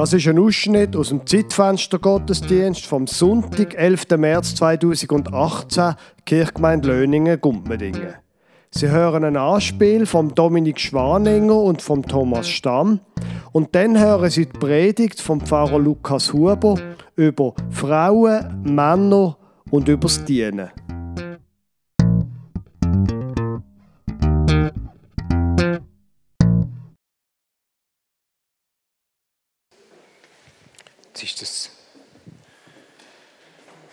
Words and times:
Das 0.00 0.14
ist 0.14 0.26
ein 0.28 0.38
Ausschnitt 0.38 0.96
aus 0.96 1.10
dem 1.10 1.26
Zeitfenster-Gottesdienst 1.26 2.86
vom 2.86 3.06
Sonntag, 3.06 3.74
11. 3.74 4.06
März 4.16 4.54
2018, 4.54 5.94
Kirchgemeinde 6.24 6.88
Löningen, 6.88 7.38
Gumpmedingen. 7.38 8.14
Sie 8.70 8.88
hören 8.88 9.24
ein 9.24 9.36
Anspiel 9.36 10.06
von 10.06 10.34
Dominik 10.34 10.80
Schwaninger 10.80 11.54
und 11.54 11.82
von 11.82 12.02
Thomas 12.02 12.48
Stamm. 12.48 13.00
Und 13.52 13.74
dann 13.74 13.98
hören 13.98 14.30
Sie 14.30 14.46
die 14.46 14.58
Predigt 14.58 15.20
vom 15.20 15.42
Pfarrer 15.42 15.78
Lukas 15.78 16.32
Huber 16.32 16.76
über 17.16 17.52
Frauen, 17.70 18.62
Männer 18.62 19.36
und 19.70 19.86
übers 19.86 20.24
Dienen. 20.24 20.70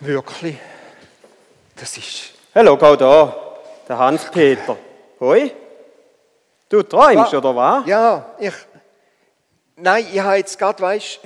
Wirklich. 0.08 0.56
Das 1.76 1.96
ist. 1.96 2.32
Hallo, 2.54 2.76
geh 2.76 2.96
da, 2.96 3.36
der 3.88 3.98
Hans-Peter. 3.98 4.76
Hoi? 5.20 5.52
Du 6.68 6.82
träumst, 6.82 7.34
Ah. 7.34 7.38
oder 7.38 7.54
was? 7.56 7.86
Ja, 7.86 8.34
ich. 8.38 8.52
Nein, 9.76 10.06
ich 10.12 10.18
habe 10.20 10.36
jetzt 10.36 10.58
gerade, 10.58 10.82
weißt 10.82 11.20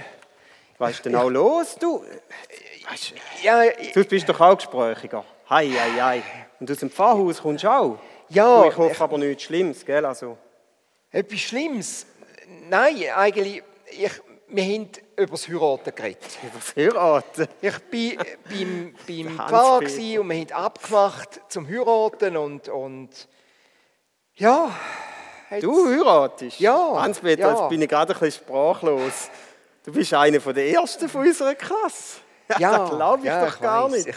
Was 0.78 0.90
ist 0.92 1.04
denn 1.04 1.14
auch 1.16 1.28
los, 1.30 1.76
du? 1.76 2.04
Weisst, 2.90 3.14
ja, 3.42 3.62
ich- 3.64 3.92
du 3.92 4.04
bist 4.04 4.28
doch 4.28 4.40
auch 4.40 4.56
gesprächiger. 4.56 5.24
Hei, 5.48 5.68
hei, 5.68 6.00
hei. 6.02 6.22
Und 6.58 6.70
aus 6.70 6.78
dem 6.78 6.90
Pfarrhaus 6.90 7.40
kommst 7.40 7.64
du 7.64 7.68
auch? 7.70 7.98
Ja, 8.28 8.62
Du, 8.62 8.68
ich 8.68 8.76
hoffe 8.76 8.92
ich- 8.92 9.00
aber 9.00 9.18
nichts 9.18 9.44
Schlimmes, 9.44 9.84
gell? 9.86 10.04
Also, 10.04 10.36
etwas 11.10 11.38
Schlimmes. 11.40 12.06
Nein, 12.68 12.96
eigentlich, 13.14 13.62
ich, 13.90 14.10
wir 14.54 14.64
haben 14.64 14.88
über 15.16 15.30
das 15.30 15.48
Heiraten 15.48 15.94
geredet. 15.94 16.38
übers 16.42 16.76
Heiraten. 16.76 17.48
Ich 17.60 17.78
bin 17.78 18.18
beim, 18.48 18.94
beim 19.06 19.80
gewesen 19.80 20.18
und 20.18 20.28
wir 20.28 20.40
haben 20.40 20.52
abgemacht 20.52 21.40
zum 21.48 21.66
Heiraten 21.66 22.36
und, 22.36 22.68
und 22.68 23.28
ja. 24.34 24.70
Du 25.60 25.86
heiratest? 25.86 26.60
Ja, 26.60 27.00
Hans-Peter, 27.00 27.42
ja. 27.42 27.60
jetzt 27.60 27.68
bin 27.68 27.82
ich 27.82 27.88
gerade 27.88 28.14
ein 28.14 28.18
bisschen 28.18 28.44
sprachlos. 28.44 29.30
Du 29.84 29.92
bist 29.92 30.14
einer 30.14 30.38
der 30.38 30.68
Ersten 30.68 31.08
von 31.08 31.26
unserer 31.26 31.54
Klasse. 31.54 32.20
Ja, 32.58 32.78
das 32.78 32.90
glaube 32.90 33.18
ich 33.20 33.24
ja, 33.24 33.46
doch 33.46 33.60
gar 33.60 33.90
weiss. 33.90 34.04
nicht. 34.04 34.08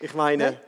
Ich, 0.00 0.06
Ich 0.08 0.14
meine, 0.14 0.60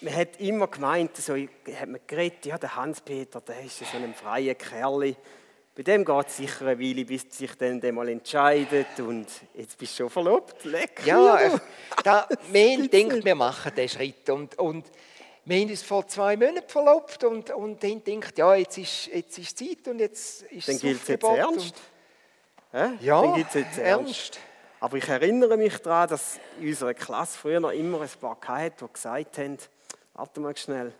man 0.00 0.14
hat 0.14 0.38
immer 0.38 0.68
gemeint, 0.68 1.16
so 1.16 1.34
hat 1.34 1.88
man 1.88 2.00
geredet, 2.06 2.46
ja, 2.46 2.56
der 2.56 2.76
Hans-Peter, 2.76 3.40
der 3.40 3.64
ist 3.64 3.78
so 3.78 3.84
ein 3.96 4.14
freier 4.14 4.54
Kerl. 4.54 5.16
Bei 5.76 5.82
dem 5.82 6.06
geht 6.06 6.26
es 6.26 6.38
sicher 6.38 6.68
eine 6.68 6.80
Weile, 6.80 7.04
bis 7.04 7.26
sich 7.28 7.54
dann 7.54 7.78
der 7.82 7.92
mal 7.92 8.08
entscheidet. 8.08 8.98
Und 8.98 9.26
jetzt 9.54 9.76
bist 9.76 9.92
du 9.92 10.04
schon 10.04 10.10
verlobt. 10.10 10.64
Leck. 10.64 11.02
Ja, 11.04 11.38
ich, 11.38 11.60
da, 12.02 12.26
wir 12.50 12.72
haben 12.72 12.88
gedacht, 12.90 13.24
wir 13.26 13.34
machen 13.34 13.72
diesen 13.76 13.88
Schritt. 13.90 14.30
Und, 14.30 14.58
und 14.58 14.86
wir 15.44 15.60
haben 15.60 15.68
uns 15.68 15.82
vor 15.82 16.08
zwei 16.08 16.34
Monaten 16.34 16.66
verlobt 16.66 17.22
und, 17.24 17.50
und 17.50 17.84
haben 17.84 18.02
gedacht, 18.02 18.38
ja, 18.38 18.54
jetzt 18.54 18.78
ist, 18.78 19.08
jetzt 19.08 19.36
ist 19.36 19.58
Zeit 19.58 19.86
und 19.86 19.98
jetzt 19.98 20.44
ist 20.44 20.66
Dann 20.66 20.76
es 20.76 20.82
jetzt 20.82 21.00
Aufgebot 21.02 21.36
ernst. 21.36 21.74
Und, 22.72 23.02
ja, 23.02 23.20
Dann 23.20 23.34
gilt's 23.34 23.54
jetzt 23.54 23.78
ernst. 23.78 24.08
ernst. 24.08 24.40
Aber 24.80 24.96
ich 24.96 25.08
erinnere 25.08 25.58
mich 25.58 25.76
daran, 25.76 26.08
dass 26.08 26.40
in 26.58 26.68
unserer 26.68 26.94
Klasse 26.94 27.38
früher 27.38 27.60
noch 27.60 27.70
immer 27.70 28.00
ein 28.00 28.08
paar 28.18 28.38
hatten, 28.40 28.86
die 28.86 28.92
gesagt 28.94 29.36
haben, 29.38 29.58
warte 30.14 30.40
mal 30.40 30.56
schnell, 30.56 30.94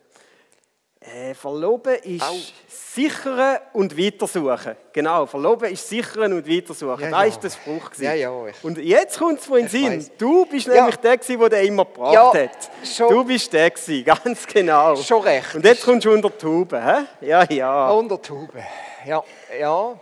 äh, 1.00 1.34
Verloben 1.34 1.94
ist 1.96 2.22
Au. 2.24 2.34
sichern 2.66 3.58
und 3.74 3.96
weitersuchen. 3.96 4.76
Genau, 4.92 5.26
Verloben 5.26 5.70
ist 5.70 5.88
sichern 5.88 6.32
und 6.32 6.48
weitersuchen. 6.48 7.00
Ja, 7.04 7.10
da 7.10 7.22
ja. 7.22 7.28
ist 7.28 7.40
der 7.40 7.50
Spruch. 7.50 7.90
gewesen. 7.90 8.04
Ja, 8.04 8.14
ja, 8.14 8.46
ich- 8.46 8.64
und 8.64 8.78
jetzt 8.78 9.18
kommt 9.18 9.38
es 9.40 9.46
in 9.46 9.54
den 9.54 9.68
Sinn. 9.68 9.92
weiss. 9.98 10.10
Du 10.18 10.46
bist 10.46 10.66
Ja. 10.66 10.74
nämlich 10.74 10.96
der, 10.96 11.18
gewesen, 11.18 11.38
der 11.40 11.48
den 11.50 11.66
immer 11.68 11.84
gebracht 11.84 12.14
Ja, 12.14 12.32
hat. 12.34 12.70
schon. 12.84 13.08
Du 13.10 13.24
bist 13.24 13.52
der, 13.52 13.70
gewesen, 13.70 14.04
ganz 14.24 14.46
genau. 14.46 14.96
Schon 14.96 15.22
recht. 15.22 15.54
Und 15.54 15.64
jetzt 15.64 15.84
kommst 15.84 16.06
du 16.06 16.12
unter 16.12 16.30
die 16.30 16.46
Haube. 16.46 16.82
Hä? 16.82 17.26
Ja, 17.26 17.44
ja. 17.52 17.90
Unter 17.90 18.16
die 18.18 18.30
Haube. 18.30 18.64
Ja, 19.04 19.22
ja. 19.60 20.00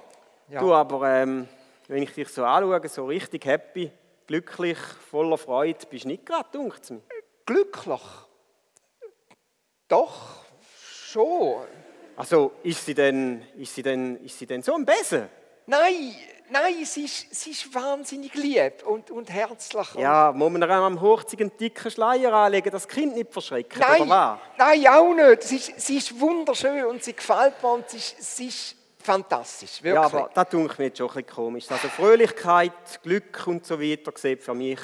ja. 0.49 0.61
Du, 0.61 0.72
aber 0.72 1.09
ähm, 1.09 1.49
wenn 1.88 2.03
ich 2.05 2.12
dich 2.15 2.28
so 2.28 2.44
anschaue, 2.44 2.88
so 2.88 3.05
richtig 3.06 3.44
happy, 3.44 3.91
glücklich, 4.26 4.78
voller 5.11 5.37
Freude, 5.37 5.78
bist 5.91 6.05
du 6.05 6.09
nicht 6.09 6.25
gerade, 6.25 6.49
dunkt 6.53 6.88
mir. 6.91 7.00
Glücklich. 7.44 8.00
Doch, 9.88 10.44
schon. 11.14 11.62
Also, 12.16 12.52
ist 12.62 12.84
sie 12.84 12.94
denn, 12.94 13.42
ist 13.56 13.75
sie 13.75 13.82
denn, 13.82 14.16
ist 14.25 14.38
sie 14.38 14.47
denn 14.47 14.62
so 14.62 14.75
ein 14.75 14.84
Besen? 14.84 15.28
Nein, 15.66 16.14
nein, 16.50 16.84
sie 16.84 17.04
ist, 17.04 17.34
sie 17.34 17.50
ist 17.50 17.75
wahnsinnig 17.75 18.34
lieb 18.34 18.86
und, 18.86 19.10
und 19.10 19.30
herzlich. 19.30 19.94
Ja, 19.94 20.30
muss 20.32 20.52
man 20.52 20.62
ihr 20.62 20.70
am 20.70 21.00
Hochzeit 21.00 21.41
einen 21.41 21.56
dicken 21.56 21.91
Schleier 21.91 22.32
anlegen, 22.32 22.70
das 22.70 22.86
Kind 22.86 23.14
nicht 23.14 23.32
verschrecken, 23.32 23.80
Nein, 23.80 24.02
oder 24.02 24.10
was? 24.10 24.38
nein, 24.58 24.86
auch 24.88 25.14
nicht. 25.14 25.42
Sie 25.44 25.56
ist, 25.56 25.80
sie 25.80 25.97
ist 25.97 26.20
wunderschön 26.20 26.84
und 26.84 27.02
sie 27.02 27.14
gefällt 27.14 27.62
mir 27.62 27.72
und 27.72 27.88
sie 27.88 27.96
ist, 27.96 28.36
sie 28.36 28.48
ist 28.48 28.76
fantastisch, 29.02 29.82
wirklich. 29.82 29.94
Ja, 29.94 30.02
aber 30.02 30.31
das 30.34 30.48
tut 30.50 30.78
mir 30.78 30.84
jetzt 30.86 30.98
schon 30.98 31.08
ein 31.08 31.14
bisschen 31.14 31.34
komisch. 31.34 31.70
Also 31.70 31.88
Fröhlichkeit, 31.88 33.02
Glück 33.02 33.46
und 33.46 33.64
so 33.66 33.81
weiter 33.81 34.12
sieht 34.14 34.42
für 34.42 34.54
mich 34.54 34.81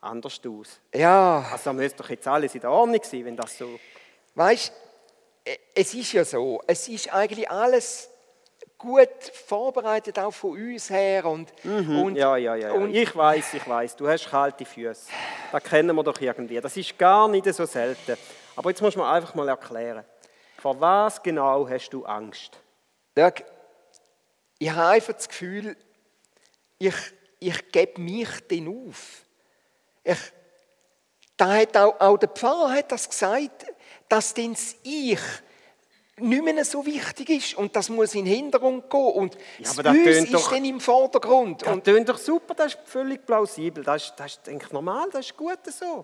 anders 0.00 0.40
aus. 0.46 0.80
ja 0.94 1.46
Also 1.50 1.72
müsste 1.72 2.02
doch 2.02 2.10
jetzt 2.10 2.28
alles 2.28 2.54
in 2.54 2.60
der 2.60 2.70
Ordnung 2.70 3.00
sein, 3.02 3.24
wenn 3.24 3.36
das 3.36 3.56
so... 3.58 3.78
weißt, 4.34 4.72
es 5.74 5.94
ist 5.94 6.12
ja 6.12 6.24
so, 6.24 6.60
es 6.66 6.88
ist 6.88 7.12
eigentlich 7.12 7.50
alles 7.50 8.10
gut 8.76 9.08
vorbereitet, 9.46 10.18
auch 10.18 10.30
von 10.32 10.52
uns 10.52 10.88
her. 10.90 11.24
Und, 11.24 11.52
und, 11.64 11.88
Mhm. 12.12 12.16
ja, 12.16 12.36
ja, 12.36 12.54
ja. 12.54 12.68
ja. 12.68 12.72
Und, 12.72 12.94
Ich 12.94 13.14
weiß, 13.14 13.54
ich 13.54 13.68
weiß. 13.68 13.96
Du 13.96 14.08
hast 14.08 14.28
kalte 14.28 14.64
Füße. 14.64 15.10
Das 15.50 15.62
kennen 15.64 15.94
wir 15.96 16.02
doch 16.04 16.20
irgendwie. 16.20 16.60
Das 16.60 16.76
ist 16.76 16.96
gar 16.98 17.28
nicht 17.28 17.52
so 17.52 17.64
selten. 17.66 18.16
Aber 18.56 18.70
jetzt 18.70 18.80
muss 18.82 18.96
man 18.96 19.12
einfach 19.12 19.34
mal 19.34 19.48
erklären. 19.48 20.04
Vor 20.60 20.80
was 20.80 21.22
genau 21.22 21.68
hast 21.68 21.90
du 21.90 22.04
Angst? 22.04 22.58
schau, 23.16 23.30
ich 24.60 24.70
habe 24.70 24.88
einfach 24.90 25.14
das 25.14 25.28
Gefühl, 25.28 25.76
ich, 26.78 26.94
ich 27.38 27.70
gebe 27.72 28.00
mich 28.00 28.28
den 28.48 28.68
auf. 28.68 29.22
Ich, 30.02 30.18
da 31.36 31.54
hat 31.56 31.76
auch, 31.76 32.00
auch 32.00 32.16
der 32.16 32.28
Pfarrer 32.28 32.72
hat 32.72 32.90
das 32.90 33.08
gesagt, 33.08 33.66
dass 34.08 34.34
denn 34.34 34.52
das 34.52 34.76
Ich 34.82 35.20
nicht 36.20 36.42
mehr 36.44 36.64
so 36.64 36.84
wichtig 36.84 37.30
ist 37.30 37.54
und 37.54 37.76
das 37.76 37.88
muss 37.88 38.14
in 38.14 38.24
den 38.24 38.34
Hintergrund 38.34 38.90
gehen 38.90 39.00
und 39.12 39.36
das 39.60 39.72
aber 39.78 39.84
das 39.84 39.94
Uns 39.96 40.04
tönt 40.04 40.24
ist 40.24 40.34
doch- 40.34 40.50
dann 40.50 40.64
im 40.64 40.80
Vordergrund. 40.80 41.62
Das 41.62 41.72
Und 41.72 41.84
klingt 41.84 42.08
doch 42.08 42.18
super, 42.18 42.54
das 42.54 42.74
ist 42.74 42.80
völlig 42.86 43.24
plausibel. 43.24 43.84
Das 43.84 44.04
ist, 44.06 44.14
das 44.16 44.32
ist 44.32 44.48
ich, 44.48 44.72
normal, 44.72 45.08
das 45.12 45.26
ist 45.26 45.36
gut 45.36 45.58
so. 45.66 46.02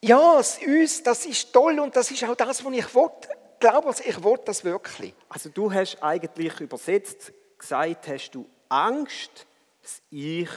ja, 0.00 0.36
das 0.36 0.58
Uns, 0.66 1.02
das 1.02 1.26
ist 1.26 1.52
toll 1.52 1.78
und 1.78 1.94
das 1.94 2.10
ist 2.10 2.24
auch 2.24 2.34
das, 2.34 2.64
was 2.64 2.72
ich 2.72 2.94
will. 2.94 3.10
Ich 3.54 3.60
glaube, 3.60 3.94
ich 4.04 4.24
will 4.24 4.38
das 4.44 4.64
wirklich. 4.64 5.14
Also 5.28 5.48
du 5.48 5.72
hast 5.72 6.02
eigentlich 6.02 6.58
übersetzt 6.60 7.32
gesagt, 7.58 8.08
hast 8.08 8.30
du 8.32 8.46
Angst, 8.68 9.46
das 9.82 10.02
Ich 10.10 10.48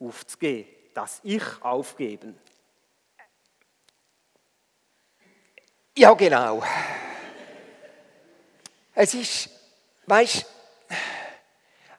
aufzugeben. 0.00 0.68
Das 0.94 1.20
Ich 1.22 1.42
aufgeben. 1.60 2.36
Ja, 5.98 6.12
genau. 6.12 6.62
Es 8.94 9.14
ist, 9.14 9.48
weißt, 10.06 10.44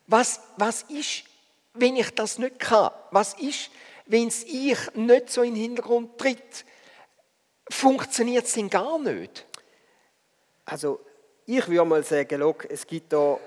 was, 0.06 0.40
was 0.56 0.84
ist, 0.84 1.24
wenn 1.74 1.96
ich 1.96 2.14
das 2.14 2.38
nicht 2.38 2.60
kann? 2.60 2.92
Was 3.10 3.34
ist, 3.34 3.72
wenn 4.06 4.30
das 4.30 4.44
Ich 4.44 4.78
nicht 4.94 5.32
so 5.32 5.42
in 5.42 5.56
den 5.56 5.64
Hintergrund 5.64 6.16
tritt? 6.20 6.64
Funktioniert 7.72 8.46
es 8.46 8.54
denn 8.54 8.70
gar 8.70 9.00
nicht? 9.00 9.48
Also 10.66 11.00
ich 11.48 11.68
würde 11.68 11.86
mal 11.86 12.04
sagen, 12.04 12.40
schau, 12.40 12.56
es 12.70 12.86
gibt 12.86 13.14
da 13.14 13.40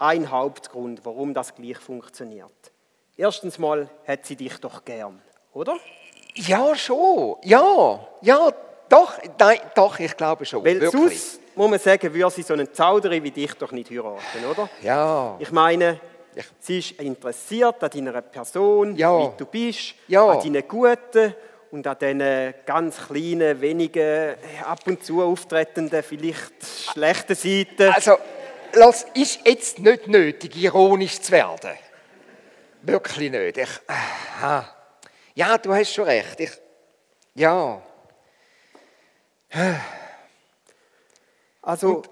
einen 0.00 0.28
Hauptgrund, 0.28 1.04
warum 1.04 1.32
das 1.34 1.54
gleich 1.54 1.78
funktioniert. 1.78 2.72
Erstens 3.16 3.58
mal 3.58 3.88
hat 4.08 4.26
sie 4.26 4.34
dich 4.34 4.58
doch 4.58 4.84
gern, 4.84 5.22
oder? 5.52 5.78
Ja, 6.34 6.74
schon. 6.74 7.36
Ja, 7.44 8.08
ja, 8.22 8.52
doch, 8.88 9.14
nein, 9.38 9.58
doch, 9.74 9.98
ich 9.98 10.16
glaube 10.16 10.44
schon. 10.44 10.64
Weil 10.64 10.80
wirklich. 10.80 11.20
sonst, 11.20 11.40
muss 11.56 11.70
man 11.70 11.78
sagen, 11.78 12.12
würde 12.12 12.30
sie 12.34 12.42
so 12.42 12.54
einen 12.54 12.72
Zauderer 12.72 13.22
wie 13.22 13.30
dich 13.30 13.54
doch 13.54 13.72
nicht 13.72 13.90
heiraten, 13.90 14.44
oder? 14.50 14.68
Ja, 14.82 15.36
Ich 15.38 15.50
meine, 15.52 16.00
sie 16.60 16.78
ist 16.78 16.92
interessiert 17.00 17.82
an 17.82 17.90
deiner 17.90 18.20
Person, 18.22 18.96
Ja. 18.96 19.18
wie 19.18 19.36
du 19.36 19.46
bist, 19.46 19.94
Ja. 20.08 20.26
an 20.28 20.40
deinen 20.40 20.66
guten 20.66 21.34
und 21.70 21.86
an 21.86 21.96
diesen 21.98 22.54
ganz 22.66 22.96
kleinen, 23.06 23.60
wenigen, 23.60 24.00
äh, 24.00 24.36
ab 24.64 24.80
und 24.86 25.04
zu 25.04 25.22
auftretenden, 25.22 26.02
vielleicht 26.02 26.52
schlechten 26.92 27.34
Seiten. 27.34 27.92
also, 27.92 28.16
das 28.72 29.06
ist 29.14 29.40
jetzt 29.46 29.78
nicht 29.78 30.08
nötig, 30.08 30.56
ironisch 30.56 31.20
zu 31.20 31.32
werden. 31.32 31.70
Wirklich 32.82 33.30
nicht. 33.30 33.56
Ich, 33.56 33.68
aha. 33.86 34.68
Ja, 35.34 35.56
du 35.58 35.72
hast 35.74 35.92
schon 35.94 36.04
recht. 36.04 36.38
Ich, 36.40 36.50
ja. 37.34 37.80
Also, 41.62 42.02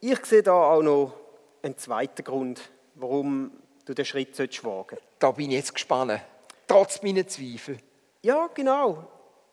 ich 0.00 0.24
sehe 0.24 0.42
da 0.42 0.52
auch 0.52 0.82
noch 0.82 1.12
einen 1.62 1.76
zweiten 1.76 2.24
Grund, 2.24 2.60
warum 2.94 3.50
du 3.84 3.94
den 3.94 4.04
Schritt 4.04 4.38
wagen 4.38 4.86
sollst. 4.90 5.02
Da 5.18 5.30
bin 5.32 5.50
ich 5.50 5.56
jetzt 5.56 5.74
gespannt. 5.74 6.20
Trotz 6.66 7.02
meiner 7.02 7.26
Zweifel. 7.26 7.78
Ja, 8.22 8.48
genau. 8.54 9.08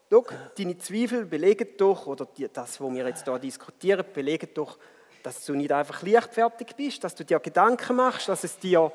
Schau, 0.09 0.25
deine 0.57 0.77
Zweifel 0.77 1.25
belegen 1.25 1.69
doch, 1.77 2.05
oder 2.05 2.27
das, 2.53 2.81
was 2.81 2.93
wir 2.93 3.07
jetzt 3.07 3.23
hier 3.23 3.39
diskutieren, 3.39 4.05
belegen 4.13 4.49
doch, 4.53 4.77
dass 5.23 5.45
du 5.45 5.53
nicht 5.53 5.71
einfach 5.71 6.03
leichtfertig 6.03 6.75
bist, 6.75 7.03
dass 7.03 7.15
du 7.15 7.23
dir 7.23 7.39
Gedanken 7.39 7.95
machst, 7.95 8.27
dass 8.27 8.43
es 8.43 8.59
dir 8.59 8.91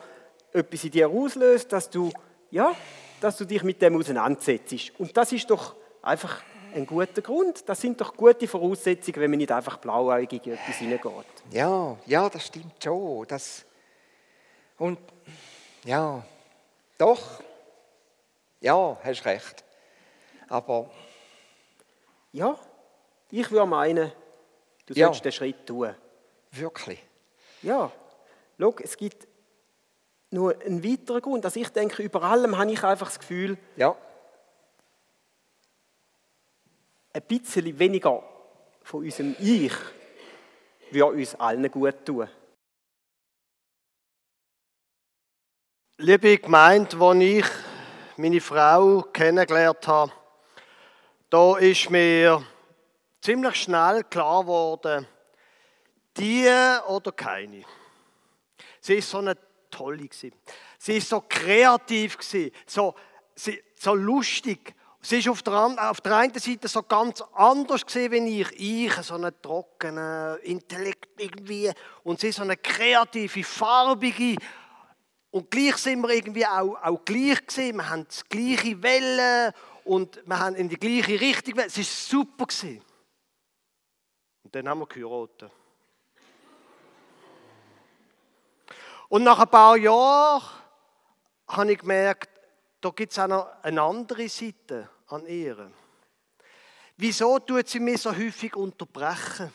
etwas 0.52 0.84
in 0.84 0.90
dir 0.90 1.08
auslöst, 1.08 1.72
dass 1.72 1.88
du, 1.88 2.10
ja, 2.50 2.74
dass 3.20 3.36
du 3.36 3.44
dich 3.44 3.62
mit 3.62 3.80
dem 3.80 3.96
auseinandersetzt. 3.96 4.92
Und 4.98 5.16
das 5.16 5.32
ist 5.32 5.48
doch 5.50 5.74
einfach 6.02 6.42
ein 6.76 6.86
guter 6.86 7.22
Grund. 7.22 7.68
Das 7.68 7.80
sind 7.80 8.00
doch 8.00 8.14
gute 8.16 8.46
Voraussetzungen, 8.46 9.20
wenn 9.20 9.30
man 9.30 9.38
nicht 9.38 9.50
einfach 9.52 9.78
blauäugig 9.78 10.46
in 10.46 10.52
etwas 10.54 10.76
hineingeht. 10.76 11.26
Ja, 11.50 11.96
ja, 12.06 12.28
das 12.28 12.46
stimmt 12.46 12.82
schon. 12.82 13.26
Das 13.26 13.64
und 14.78 14.98
ja, 15.84 16.22
doch, 16.98 17.40
ja, 18.60 18.96
hast 19.02 19.24
recht. 19.24 19.64
Aber 20.48 20.90
ja, 22.32 22.58
ich 23.30 23.50
würde 23.50 23.66
meinen, 23.66 24.12
du 24.86 24.94
Ja. 24.94 25.06
sollst 25.06 25.24
den 25.24 25.32
Schritt 25.32 25.66
tun. 25.66 25.94
wirklich. 26.52 27.02
Ja, 27.62 27.90
schau, 28.58 28.74
es 28.82 28.96
gibt 28.96 29.26
nur 30.30 30.54
einen 30.60 30.82
weiteren 30.84 31.20
Grund. 31.22 31.44
Also 31.44 31.58
ich 31.60 31.68
denke, 31.70 32.02
über 32.02 32.22
allem 32.22 32.56
habe 32.58 32.70
ich 32.70 32.82
einfach 32.84 33.06
das 33.08 33.18
Gefühl, 33.18 33.56
Ja, 33.76 33.96
ein 37.16 37.22
bisschen 37.22 37.78
weniger 37.78 38.22
von 38.82 39.02
unserem 39.02 39.34
Ich 39.40 39.72
würde 40.90 41.16
uns 41.16 41.34
allen 41.36 41.70
gut 41.70 42.04
tun. 42.04 42.28
Liebe 45.98 46.36
Gemeinde, 46.36 46.94
als 46.98 47.18
ich 47.20 47.46
meine 48.18 48.40
Frau 48.42 49.00
kennengelernt 49.14 49.88
habe, 49.88 50.12
da 51.30 51.56
ist 51.56 51.88
mir 51.88 52.44
ziemlich 53.22 53.56
schnell 53.62 54.04
klar 54.04 54.42
geworden, 54.42 55.08
die 56.18 56.46
oder 56.86 57.12
keine. 57.12 57.64
Sie 58.78 58.96
ist 58.96 59.08
so 59.08 59.18
eine 59.18 59.38
tolle. 59.70 60.06
Sie 60.12 60.96
ist 60.98 61.08
so 61.08 61.22
kreativ 61.26 62.18
so, 62.66 62.94
so 63.34 63.94
lustig. 63.94 64.75
Sie 65.08 65.18
ist 65.18 65.28
auf 65.28 65.40
der, 65.40 65.54
auf 65.88 66.00
der 66.00 66.16
einen 66.16 66.36
Seite 66.36 66.66
so 66.66 66.82
ganz 66.82 67.22
anders 67.32 67.86
gewesen 67.86 68.10
wie 68.10 68.40
ich. 68.40 68.86
Ich, 68.86 68.92
so 69.04 69.14
eine 69.14 69.40
trockene 69.40 70.40
Intellekt 70.42 71.20
irgendwie. 71.20 71.70
Und 72.02 72.18
sie 72.18 72.32
so 72.32 72.42
eine 72.42 72.56
kreative, 72.56 73.44
farbige. 73.44 74.34
Und 75.30 75.48
gleich 75.48 75.76
sind 75.76 76.00
wir 76.00 76.10
irgendwie 76.10 76.44
auch, 76.44 76.74
auch 76.82 77.04
gleich 77.04 77.46
gewesen. 77.46 77.76
Wir 77.76 77.88
haben 77.88 78.04
das 78.04 78.28
gleiche 78.28 78.82
Wellen 78.82 79.52
und 79.84 80.20
wir 80.26 80.40
haben 80.40 80.56
in 80.56 80.68
die 80.68 80.76
gleiche 80.76 81.20
Richtung. 81.20 81.56
Es 81.60 81.76
war 81.76 81.84
super. 81.84 82.46
Gewesen. 82.46 82.82
Und 84.42 84.54
dann 84.56 84.68
haben 84.68 84.80
wir 84.80 84.86
geheiratet. 84.88 85.52
Und 89.08 89.22
nach 89.22 89.38
ein 89.38 89.48
paar 89.48 89.76
Jahren 89.76 90.42
habe 91.46 91.72
ich 91.72 91.78
gemerkt, 91.78 92.28
da 92.80 92.90
gibt 92.90 93.12
es 93.12 93.20
auch 93.20 93.28
noch 93.28 93.46
eine 93.62 93.80
andere 93.82 94.28
Seite 94.28 94.90
an 95.08 95.26
ihr. 95.26 95.70
Wieso 96.96 97.38
tut 97.38 97.68
sie 97.68 97.80
mich 97.80 98.00
so 98.00 98.10
häufig 98.10 98.56
unterbrechen? 98.56 99.52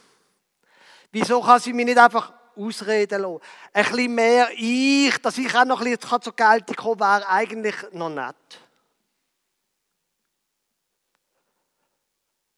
Wieso 1.11 1.41
kann 1.41 1.59
sie 1.59 1.73
mich 1.73 1.85
nicht 1.85 1.97
einfach 1.97 2.33
ausreden 2.55 3.21
lassen? 3.21 3.41
Ein 3.73 3.85
bisschen 3.85 4.15
mehr 4.15 4.49
ich, 4.55 5.17
dass 5.17 5.37
ich 5.37 5.53
auch 5.55 5.65
noch 5.65 5.81
ein 5.81 5.97
bisschen 5.97 6.21
zur 6.21 6.35
Geltung 6.35 6.75
kommen 6.75 6.99
wäre 6.99 7.27
eigentlich 7.27 7.75
noch 7.91 8.09
nett. 8.09 8.35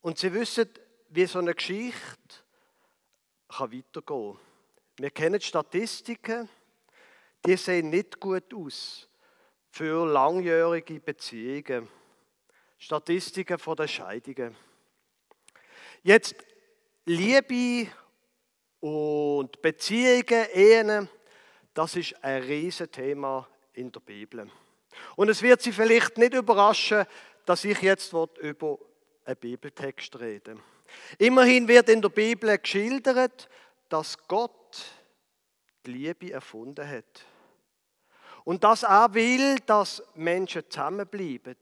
Und 0.02 0.20
Sie 0.20 0.34
wissen, 0.34 0.68
wie 1.10 1.26
so 1.26 1.40
eine 1.40 1.56
Geschichte 1.56 2.44
kann 3.48 3.72
weitergehen 3.72 4.38
Wir 4.98 5.12
kennen 5.12 5.40
die 5.40 5.46
Statistiken, 5.46 6.50
die 7.46 7.56
sehen 7.56 7.90
nicht 7.90 8.20
gut 8.20 8.54
aus 8.54 9.08
für 9.72 10.06
langjährige 10.06 11.00
Beziehungen. 11.00 11.88
Statistiken 12.84 13.58
von 13.58 13.78
den 13.78 13.88
Scheidungen. 13.88 14.58
Jetzt 16.02 16.36
Liebe 17.06 17.90
und 18.82 19.62
Beziehungen, 19.62 20.46
Ehen, 20.54 21.08
das 21.74 21.96
ist 21.96 22.22
ein 22.22 22.44
riesen 22.44 22.92
Thema 22.92 23.48
in 23.72 23.90
der 23.90 24.02
Bibel. 24.02 24.52
Und 25.16 25.30
es 25.30 25.42
wird 25.42 25.62
Sie 25.62 25.72
vielleicht 25.72 26.18
nicht 26.18 26.34
überraschen, 26.34 27.06
dass 27.46 27.64
ich 27.64 27.82
jetzt 27.82 28.12
über 28.12 28.78
einen 29.24 29.38
Bibeltext 29.38 30.20
rede. 30.20 30.58
Immerhin 31.18 31.70
wird 31.70 31.88
in 31.88 32.02
der 32.02 32.10
Bibel 32.10 32.58
geschildert, 32.58 33.48
dass 33.88 34.18
Gott 34.28 34.84
die 35.86 35.92
Liebe 35.94 36.34
erfunden 36.34 36.86
hat. 36.86 37.26
Und 38.44 38.66
dass 38.66 38.84
er 38.84 39.14
will, 39.14 39.56
dass 39.66 40.04
Menschen 40.16 40.70
zusammenbleiben, 40.70 41.56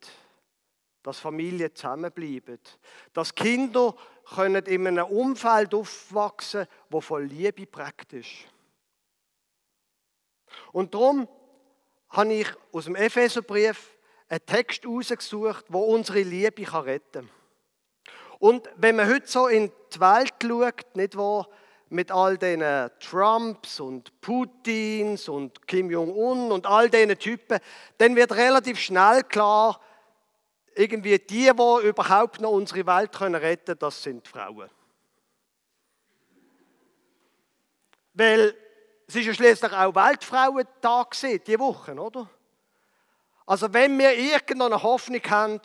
dass 1.03 1.19
Familien 1.19 1.73
zusammenbleiben, 1.73 2.59
dass 3.13 3.33
Kinder 3.35 3.95
können 4.35 4.65
in 4.65 4.87
einem 4.87 5.05
Umfeld 5.05 5.73
aufwachsen, 5.73 6.67
wo 6.89 7.01
von 7.01 7.27
Liebe 7.27 7.65
prägt 7.65 8.13
ist. 8.13 8.29
Und 10.71 10.93
darum 10.93 11.27
habe 12.09 12.33
ich 12.33 12.47
aus 12.71 12.85
dem 12.85 12.95
Epheserbrief 12.95 13.97
einen 14.29 14.45
Text 14.45 14.83
herausgesucht, 14.83 15.65
wo 15.69 15.79
unsere 15.79 16.21
Liebe 16.21 16.63
kann 16.63 16.83
retten 16.83 17.27
kann. 17.27 17.29
Und 18.39 18.69
wenn 18.75 18.95
man 18.95 19.07
heute 19.07 19.27
so 19.27 19.47
in 19.47 19.71
die 19.93 19.99
Welt 19.99 20.33
schaut, 20.41 20.95
nicht 20.95 21.15
wahr, 21.15 21.47
mit 21.89 22.09
all 22.09 22.37
diesen 22.37 22.89
Trumps 22.99 23.79
und 23.81 24.19
Putins 24.21 25.27
und 25.27 25.67
Kim 25.67 25.91
Jong-un 25.91 26.51
und 26.51 26.65
all 26.65 26.89
diesen 26.89 27.19
Typen, 27.19 27.59
dann 27.97 28.15
wird 28.15 28.31
relativ 28.31 28.79
schnell 28.79 29.23
klar, 29.23 29.79
irgendwie 30.75 31.19
die, 31.19 31.53
die 31.53 31.87
überhaupt 31.87 32.41
noch 32.41 32.51
unsere 32.51 32.85
Welt 32.85 33.19
retten 33.21 33.65
können, 33.65 33.79
das 33.79 34.03
sind 34.03 34.27
Frauen. 34.27 34.69
Weil 38.13 38.55
es 39.07 39.15
ist 39.15 39.25
ja 39.25 39.33
schließlich 39.33 39.71
auch 39.73 39.95
Weltfrauentag 39.95 41.11
diese 41.11 41.59
Woche, 41.59 41.93
oder? 41.93 42.29
Also 43.45 43.73
wenn 43.73 43.97
wir 43.99 44.13
irgendeine 44.13 44.81
Hoffnung 44.81 45.21
haben, 45.29 45.59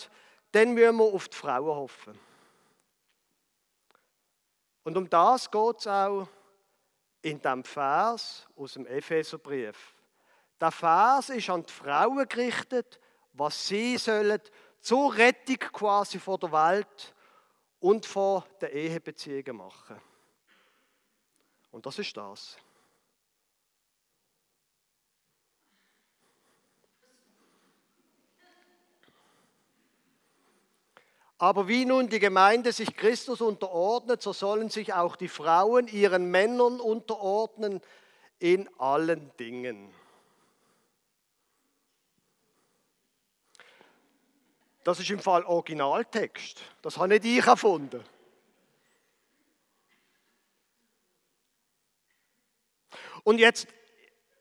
dann 0.52 0.74
müssen 0.74 0.96
wir 0.96 1.04
auf 1.04 1.28
die 1.28 1.36
Frauen 1.36 1.76
hoffen. 1.76 2.18
Und 4.82 4.96
um 4.96 5.10
das 5.10 5.50
geht 5.50 5.78
es 5.78 5.86
auch 5.86 6.28
in 7.22 7.40
dem 7.40 7.64
Vers 7.64 8.46
aus 8.56 8.74
dem 8.74 8.86
Epheserbrief. 8.86 9.94
Der 10.60 10.70
Vers 10.70 11.30
ist 11.30 11.50
an 11.50 11.64
die 11.64 11.72
Frauen 11.72 12.28
gerichtet, 12.28 13.00
was 13.32 13.68
sie 13.68 13.98
sollen 13.98 14.40
zur 14.80 15.14
Rettung 15.16 15.58
quasi 15.58 16.18
von 16.18 16.40
der 16.40 16.52
Welt 16.52 17.14
und 17.80 18.06
von 18.06 18.42
den 18.60 18.70
Ehebeziehungen 18.70 19.56
machen. 19.56 20.00
Und 21.70 21.84
das 21.86 21.98
ist 21.98 22.16
das. 22.16 22.56
Aber 31.38 31.68
wie 31.68 31.84
nun 31.84 32.08
die 32.08 32.18
Gemeinde 32.18 32.72
sich 32.72 32.96
Christus 32.96 33.42
unterordnet, 33.42 34.22
so 34.22 34.32
sollen 34.32 34.70
sich 34.70 34.94
auch 34.94 35.16
die 35.16 35.28
Frauen 35.28 35.86
ihren 35.88 36.30
Männern 36.30 36.80
unterordnen 36.80 37.82
in 38.38 38.68
allen 38.78 39.30
Dingen. 39.36 39.92
Das 44.86 45.00
ist 45.00 45.10
im 45.10 45.18
Fall 45.18 45.42
Originaltext. 45.42 46.62
Das 46.80 46.96
habe 46.96 47.08
nicht 47.08 47.24
ich 47.24 47.44
erfunden. 47.44 48.04
Und 53.24 53.38
jetzt 53.38 53.66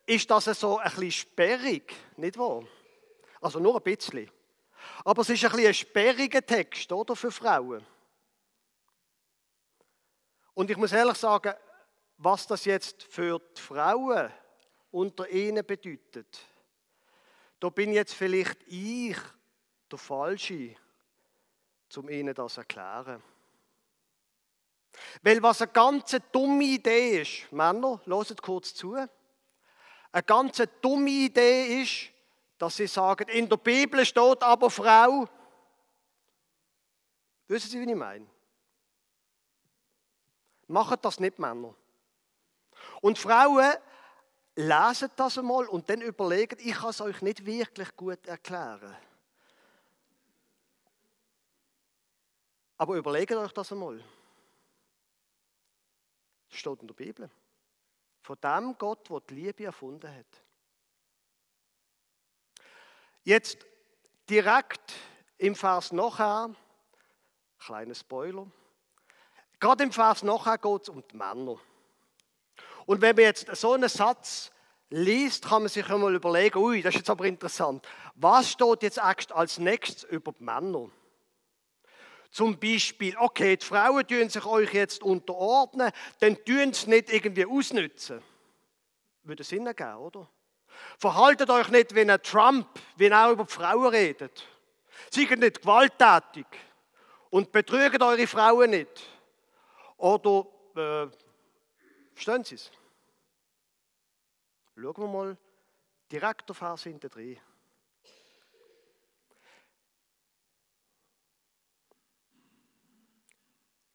ist 0.06 0.30
das 0.30 0.46
so 0.46 0.78
ein 0.78 0.84
bisschen 0.84 1.12
sperrig, 1.12 1.92
nicht 2.18 2.38
wahr? 2.38 2.64
Also 3.42 3.58
nur 3.58 3.78
ein 3.78 3.82
bisschen. 3.82 4.30
Aber 5.04 5.24
es 5.24 5.32
ist 5.32 5.44
ein 5.46 5.50
bisschen 5.50 5.68
ein 5.68 5.74
sperriger 5.74 6.46
Text, 6.46 6.92
oder, 6.92 7.16
für 7.16 7.32
Frauen. 7.32 7.84
Und 10.54 10.70
ich 10.70 10.78
muss 10.78 10.92
ehrlich 10.92 11.18
sagen, 11.18 11.56
was 12.18 12.46
das 12.46 12.66
jetzt 12.66 13.02
für 13.02 13.40
die 13.40 13.62
Frauen 13.62 14.32
unter 14.92 15.28
ihnen 15.28 15.66
bedeutet, 15.66 16.40
da 17.60 17.70
bin 17.70 17.94
jetzt 17.94 18.14
vielleicht 18.14 18.62
ich 18.68 19.18
der 19.92 19.98
Falsche, 19.98 20.76
um 21.96 22.10
ihnen 22.10 22.34
das 22.34 22.54
zu 22.56 22.62
erklären. 22.62 23.22
Weil 25.22 25.42
was 25.42 25.62
eine 25.62 25.72
ganz 25.72 26.16
dumme 26.32 26.64
Idee 26.64 27.22
ist, 27.22 27.52
Männer, 27.52 28.00
hört 28.06 28.42
kurz 28.42 28.74
zu, 28.74 28.96
eine 28.96 30.24
ganz 30.24 30.62
dumme 30.82 31.10
Idee 31.10 31.82
ist, 31.82 32.12
dass 32.58 32.78
sie 32.78 32.88
sagen, 32.88 33.28
in 33.30 33.50
der 33.50 33.58
Bibel 33.58 34.06
steht 34.06 34.42
aber 34.44 34.70
Frau. 34.70 35.28
Wissen 37.48 37.70
Sie, 37.70 37.80
wie 37.82 37.90
ich 37.90 37.98
meine? 37.98 38.26
Machen 40.68 40.98
das 41.02 41.20
nicht 41.20 41.38
Männer. 41.38 41.76
Und 43.02 43.20
Frauen 43.20 43.74
lesen 44.56 45.12
das 45.16 45.38
einmal 45.38 45.68
und 45.68 45.90
dann 45.90 46.02
überlegen, 46.02 46.58
ich 46.60 46.76
kann 46.76 46.90
es 46.90 47.02
euch 47.02 47.22
nicht 47.22 47.46
wirklich 47.46 47.96
gut 47.96 48.26
erklären. 48.26 48.96
Aber 52.78 52.96
überlegt 52.96 53.32
euch 53.32 53.52
das 53.52 53.72
einmal. 53.72 54.04
Das 56.50 56.60
steht 56.60 56.82
in 56.82 56.88
der 56.88 56.96
Bibel. 56.96 57.30
Von 58.22 58.38
dem 58.44 58.78
Gott, 58.78 59.10
der 59.10 59.20
die 59.22 59.36
Liebe 59.36 59.66
erfunden 59.66 60.14
hat. 60.14 60.42
Jetzt 63.24 63.66
direkt 64.30 64.94
im 65.38 65.56
Vers 65.56 65.92
nachher, 65.92 66.54
kleiner 67.60 67.96
Spoiler, 67.96 68.48
gerade 69.60 69.84
im 69.84 69.92
Vers 69.92 70.24
nachher 70.24 70.58
geht 70.58 70.84
es 70.84 70.90
um 70.90 71.04
die 71.08 71.16
Männer. 71.16 71.58
Und 72.86 73.02
wenn 73.02 73.16
man 73.16 73.26
jetzt 73.26 73.54
so 73.56 73.74
einen 73.74 73.90
Satz 73.90 74.52
liest, 74.90 75.46
kann 75.46 75.64
man 75.64 75.70
sich 75.70 75.90
einmal 75.90 76.14
überlegen, 76.14 76.60
ui, 76.60 76.82
das 76.82 76.94
ist 76.94 77.00
jetzt 77.00 77.10
aber 77.10 77.26
interessant. 77.26 77.88
Was 78.16 78.52
steht 78.52 78.84
jetzt 78.84 79.00
als 79.00 79.58
nächstes 79.58 80.04
über 80.04 80.32
die 80.32 80.44
Männer? 80.44 80.90
Zum 82.36 82.60
Beispiel, 82.60 83.16
okay, 83.18 83.56
die 83.56 83.66
Frauen 83.66 84.06
tun 84.06 84.28
sich 84.28 84.46
euch 84.46 84.74
jetzt 84.74 85.02
unterordnen, 85.02 85.90
dann 86.20 86.36
tun 86.44 86.74
sie 86.74 86.90
nicht 86.90 87.10
irgendwie 87.10 87.46
ausnützen. 87.46 88.22
Würde 89.24 89.46
Sinn 89.46 89.66
ergeben, 89.66 89.96
oder? 89.96 90.30
Verhaltet 90.98 91.50
euch 91.50 91.70
nicht 91.70 91.96
wie 91.96 92.02
ein 92.02 92.22
Trump, 92.22 92.68
wie 92.98 93.06
er 93.06 93.26
auch 93.26 93.32
über 93.32 93.46
die 93.46 93.54
Frauen 93.54 93.88
redet. 93.88 94.46
Seid 95.10 95.40
nicht 95.40 95.62
gewalttätig 95.62 96.46
und 97.30 97.54
betrügt 97.54 98.04
eure 98.04 98.28
Frauen 98.28 98.72
nicht. 98.72 99.08
Oder, 99.96 100.46
äh, 100.76 101.08
verstehen 102.14 102.44
Sie 102.44 102.56
es? 102.56 102.70
Schauen 104.76 104.98
wir 104.98 105.08
mal 105.08 105.38
direkt 106.12 106.52
auf 106.52 106.58
Vers 106.58 106.84
hinten 106.84 107.10
drin. 107.10 107.40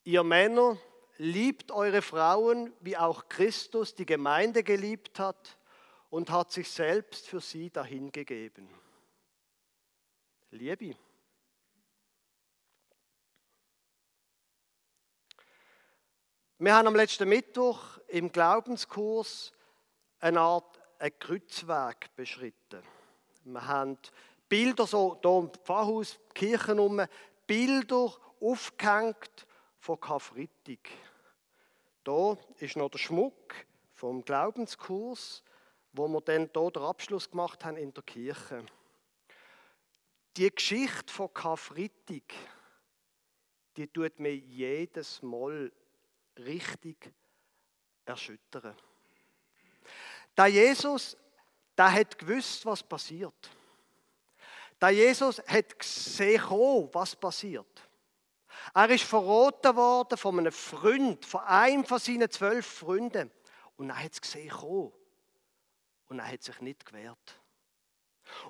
Ihr 0.03 0.23
Männer, 0.23 0.77
liebt 1.21 1.71
eure 1.71 2.01
Frauen, 2.01 2.73
wie 2.79 2.97
auch 2.97 3.29
Christus 3.29 3.93
die 3.93 4.07
Gemeinde 4.07 4.63
geliebt 4.63 5.19
hat 5.19 5.55
und 6.09 6.31
hat 6.31 6.51
sich 6.51 6.67
selbst 6.71 7.27
für 7.27 7.39
sie 7.39 7.69
dahingegeben. 7.69 8.67
Liebe. 10.49 10.95
Wir 16.57 16.75
haben 16.75 16.87
am 16.87 16.95
letzten 16.95 17.29
Mittwoch 17.29 17.99
im 18.07 18.31
Glaubenskurs 18.31 19.53
eine 20.19 20.39
Art 20.39 20.79
ein 20.97 21.17
Kreuzweg 21.19 22.15
beschritten. 22.15 22.81
Wir 23.43 23.67
haben 23.67 23.97
Bilder 24.49 24.87
so 24.87 25.19
hier 25.21 25.37
im 25.37 25.51
Pfarrhaus, 25.51 26.19
Kirchen 26.33 26.79
um, 26.79 27.05
Bilder 27.45 28.11
aufgehängt 28.39 29.45
von 29.81 29.99
Karfreitag. 29.99 30.89
Da 32.03 32.37
ist 32.57 32.77
noch 32.77 32.89
der 32.89 32.99
Schmuck 32.99 33.55
vom 33.93 34.23
Glaubenskurs, 34.23 35.43
wo 35.91 36.07
wir 36.07 36.21
dann 36.21 36.49
hier 36.53 36.71
den 36.71 36.83
Abschluss 36.83 37.29
gemacht 37.29 37.65
haben 37.65 37.77
in 37.77 37.93
der 37.93 38.03
Kirche. 38.03 38.63
Die 40.37 40.49
Geschichte 40.49 41.11
von 41.11 41.33
Karfreitag, 41.33 42.23
die 43.75 43.87
tut 43.87 44.19
mir 44.19 44.35
jedes 44.35 45.21
Mal 45.23 45.71
richtig 46.37 47.11
erschüttern. 48.05 48.77
Da 50.35 50.45
Jesus, 50.45 51.17
der 51.75 51.91
hat 51.91 52.17
gewusst, 52.17 52.65
was 52.67 52.83
passiert. 52.83 53.49
Da 54.79 54.89
Jesus 54.89 55.39
hat 55.47 55.77
gesehen, 55.77 56.89
was 56.93 57.15
passiert. 57.15 57.90
Er 58.73 58.89
ist 58.89 59.03
verraten 59.03 59.75
worden 59.75 60.17
von 60.17 60.39
einem 60.39 60.51
Freund, 60.51 61.25
von 61.25 61.41
einem 61.41 61.85
von 61.85 61.99
seinen 61.99 62.29
zwölf 62.29 62.65
Freunden. 62.65 63.31
Und 63.77 63.89
er 63.89 64.03
hat 64.03 64.13
es 64.13 64.21
gesehen 64.21 64.51
Und 66.07 66.19
er 66.19 66.27
hat 66.27 66.43
sich 66.43 66.59
nicht 66.61 66.85
gewehrt. 66.85 67.41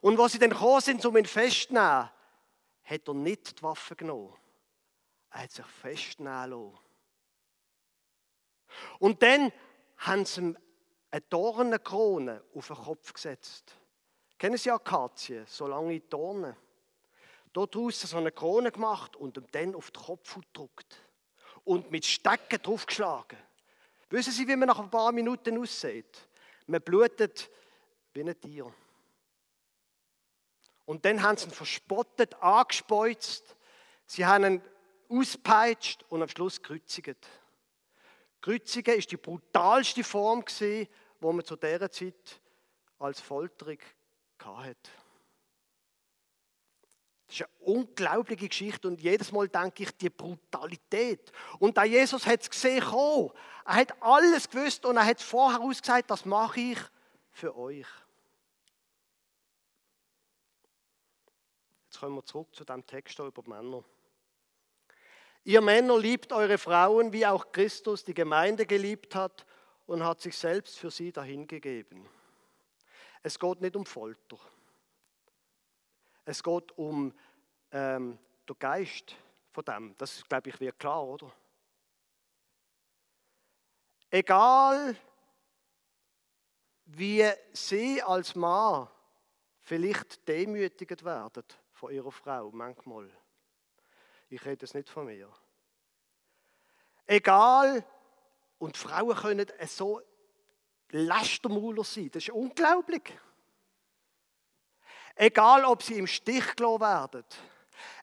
Und 0.02 0.20
als 0.20 0.34
sie 0.34 0.40
dann 0.40 0.50
gekommen 0.52 0.82
sind, 0.82 1.06
um 1.06 1.18
ihn 1.18 1.26
festzunehmen, 1.26 2.10
hat 2.84 3.08
er 3.08 3.14
nicht 3.14 3.60
die 3.60 3.64
Waffe 3.64 3.96
genommen. 3.96 4.34
Er 5.32 5.44
hat 5.44 5.52
sich 5.52 5.66
festnehmen 5.66 6.50
lassen. 6.50 6.80
Und 9.00 9.22
dann 9.24 9.52
haben 9.98 10.26
sie 10.26 10.42
ihm 10.42 10.58
eine 11.10 11.22
Dornenkrone 11.22 12.44
auf 12.56 12.68
den 12.68 12.76
Kopf 12.76 13.14
gesetzt. 13.14 13.78
Kennen 14.38 14.58
Sie 14.58 14.72
Akazien, 14.72 15.46
so 15.46 15.68
lange 15.68 16.00
Dornen? 16.00 16.56
Draußen 17.54 18.08
so 18.08 18.18
eine 18.18 18.32
Krone 18.32 18.72
gemacht 18.72 19.16
und 19.16 19.38
ihm 19.38 19.48
dann 19.52 19.76
auf 19.76 19.92
den 19.92 20.02
Kopf 20.02 20.36
gedruckt. 20.36 20.98
Und 21.64 21.92
mit 21.92 22.06
Stecken 22.06 22.62
draufgeschlagen. 22.62 23.38
Wissen 24.10 24.34
Sie, 24.34 24.48
wie 24.48 24.56
man 24.56 24.68
nach 24.68 24.80
ein 24.80 24.90
paar 24.90 25.12
Minuten 25.12 25.58
aussieht? 25.60 26.28
Man 26.66 26.82
blutet 26.82 27.50
wie 28.14 28.22
ein 28.22 28.40
Tier. 28.40 28.74
Und 30.86 31.06
dann 31.06 31.22
haben 31.22 31.38
sie 31.38 31.46
ihn 31.46 31.52
verspottet, 31.52 32.36
angespeuzt. 32.42 33.56
Sie 34.06 34.26
haben 34.26 34.44
ihn 34.44 34.62
auspeitscht 35.08 36.04
und 36.10 36.22
am 36.22 36.28
Schluss 36.28 36.62
gekreuzigt. 36.62 37.28
Kreuzigen 38.42 38.98
ist 38.98 39.12
die 39.12 39.18
brutalste 39.18 40.04
Form, 40.04 40.44
die 40.60 40.88
man 41.20 41.46
zu 41.46 41.56
dieser 41.56 41.92
Zeit 41.92 42.42
als 42.98 43.22
Folterung 43.22 43.78
hatte. 44.44 44.92
Das 47.32 47.40
ist 47.40 47.46
eine 47.46 47.78
unglaubliche 47.78 48.50
Geschichte 48.50 48.90
und 48.90 49.00
jedes 49.00 49.32
Mal 49.32 49.48
denke 49.48 49.84
ich, 49.84 49.96
die 49.96 50.10
Brutalität. 50.10 51.32
Und 51.60 51.78
da 51.78 51.86
Jesus 51.86 52.26
hat 52.26 52.42
es 52.42 52.50
gesehen, 52.50 52.84
oh, 52.92 53.32
er 53.64 53.76
hat 53.76 54.02
alles 54.02 54.50
gewusst 54.50 54.86
und 54.86 54.98
er 54.98 55.06
hat 55.06 55.22
vorher 55.22 55.62
ausgesagt, 55.62 56.12
das 56.12 56.26
mache 56.26 56.60
ich 56.60 56.78
für 57.32 57.56
euch. 57.56 57.88
Jetzt 61.86 62.02
kommen 62.02 62.18
wir 62.18 62.26
zurück 62.26 62.54
zu 62.54 62.66
dem 62.66 62.86
Text 62.86 63.18
über 63.18 63.44
Männer. 63.46 63.82
Ihr 65.46 65.62
Männer 65.62 65.98
liebt 65.98 66.34
eure 66.34 66.58
Frauen, 66.58 67.14
wie 67.14 67.26
auch 67.26 67.54
Christus 67.54 68.04
die 68.04 68.14
Gemeinde 68.14 68.66
geliebt 68.66 69.16
hat 69.16 69.46
und 69.86 70.04
hat 70.04 70.20
sich 70.20 70.38
selbst 70.38 70.78
für 70.78 70.92
sie 70.92 71.14
dahingegeben. 71.14 72.06
Es 73.24 73.40
geht 73.40 73.62
nicht 73.62 73.78
um 73.78 73.86
Folter. 73.86 74.38
Es 76.32 76.42
geht 76.42 76.72
um 76.78 77.14
ähm, 77.74 78.18
den 78.48 78.56
Geist 78.58 79.18
von 79.52 79.66
dem. 79.66 79.98
Das, 79.98 80.24
glaube 80.30 80.50
ich, 80.50 80.58
wird 80.62 80.80
klar, 80.80 81.04
oder? 81.04 81.30
Egal, 84.10 84.96
wie 86.86 87.30
Sie 87.52 88.02
als 88.02 88.34
Mann 88.34 88.88
vielleicht 89.60 90.26
demütigt 90.26 91.04
werden 91.04 91.44
von 91.74 91.92
Ihrer 91.92 92.14
Frau, 92.14 92.50
manchmal. 92.52 93.12
Ich 94.30 94.46
rede 94.46 94.64
es 94.64 94.74
nicht 94.74 94.88
von 94.88 95.08
mir. 95.08 95.30
Egal, 97.08 97.86
und 98.58 98.78
Frauen 98.78 99.18
können 99.18 99.48
so 99.68 100.02
Lastermauler 100.92 101.84
sein, 101.84 102.10
das 102.10 102.24
ist 102.24 102.30
unglaublich. 102.30 103.20
Egal, 105.22 105.66
ob 105.66 105.84
sie 105.84 106.00
im 106.00 106.08
Stich 106.08 106.56
gelassen 106.56 106.82
werden. 106.82 107.24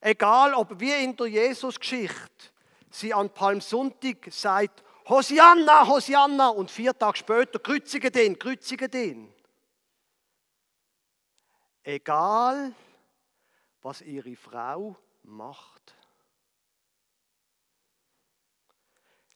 Egal, 0.01 0.55
ob 0.55 0.79
wie 0.79 1.03
in 1.03 1.17
der 1.17 1.27
Jesus-Geschichte 1.27 2.53
sie 2.91 3.13
an 3.13 3.29
Palmsonntag 3.31 4.29
sagt, 4.31 4.85
Hosianna, 5.09 5.89
Hosianna, 5.89 6.51
und 6.51 6.71
vier 6.71 6.97
Tage 6.97 7.19
später 7.19 7.59
kreuzigen 7.59 8.13
den, 8.13 8.39
kreuzigen 8.39 8.89
den. 8.89 9.35
Egal, 11.83 12.73
was 13.83 14.01
ihre 14.03 14.37
Frau 14.37 14.95
macht. 15.25 15.97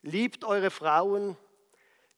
Liebt 0.02 0.44
eure 0.44 0.70
Frauen, 0.70 1.36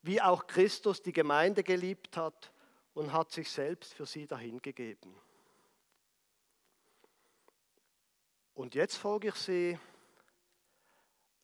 wie 0.02 0.20
auch 0.20 0.46
Christus 0.46 1.00
die 1.00 1.14
Gemeinde 1.14 1.62
geliebt 1.62 2.18
hat 2.18 2.52
und 2.92 3.14
hat 3.14 3.32
sich 3.32 3.50
selbst 3.50 3.94
für 3.94 4.04
sie 4.04 4.26
dahingegeben. 4.26 5.23
Und 8.54 8.76
jetzt 8.76 8.96
frage 8.96 9.28
ich 9.28 9.34
Sie, 9.34 9.78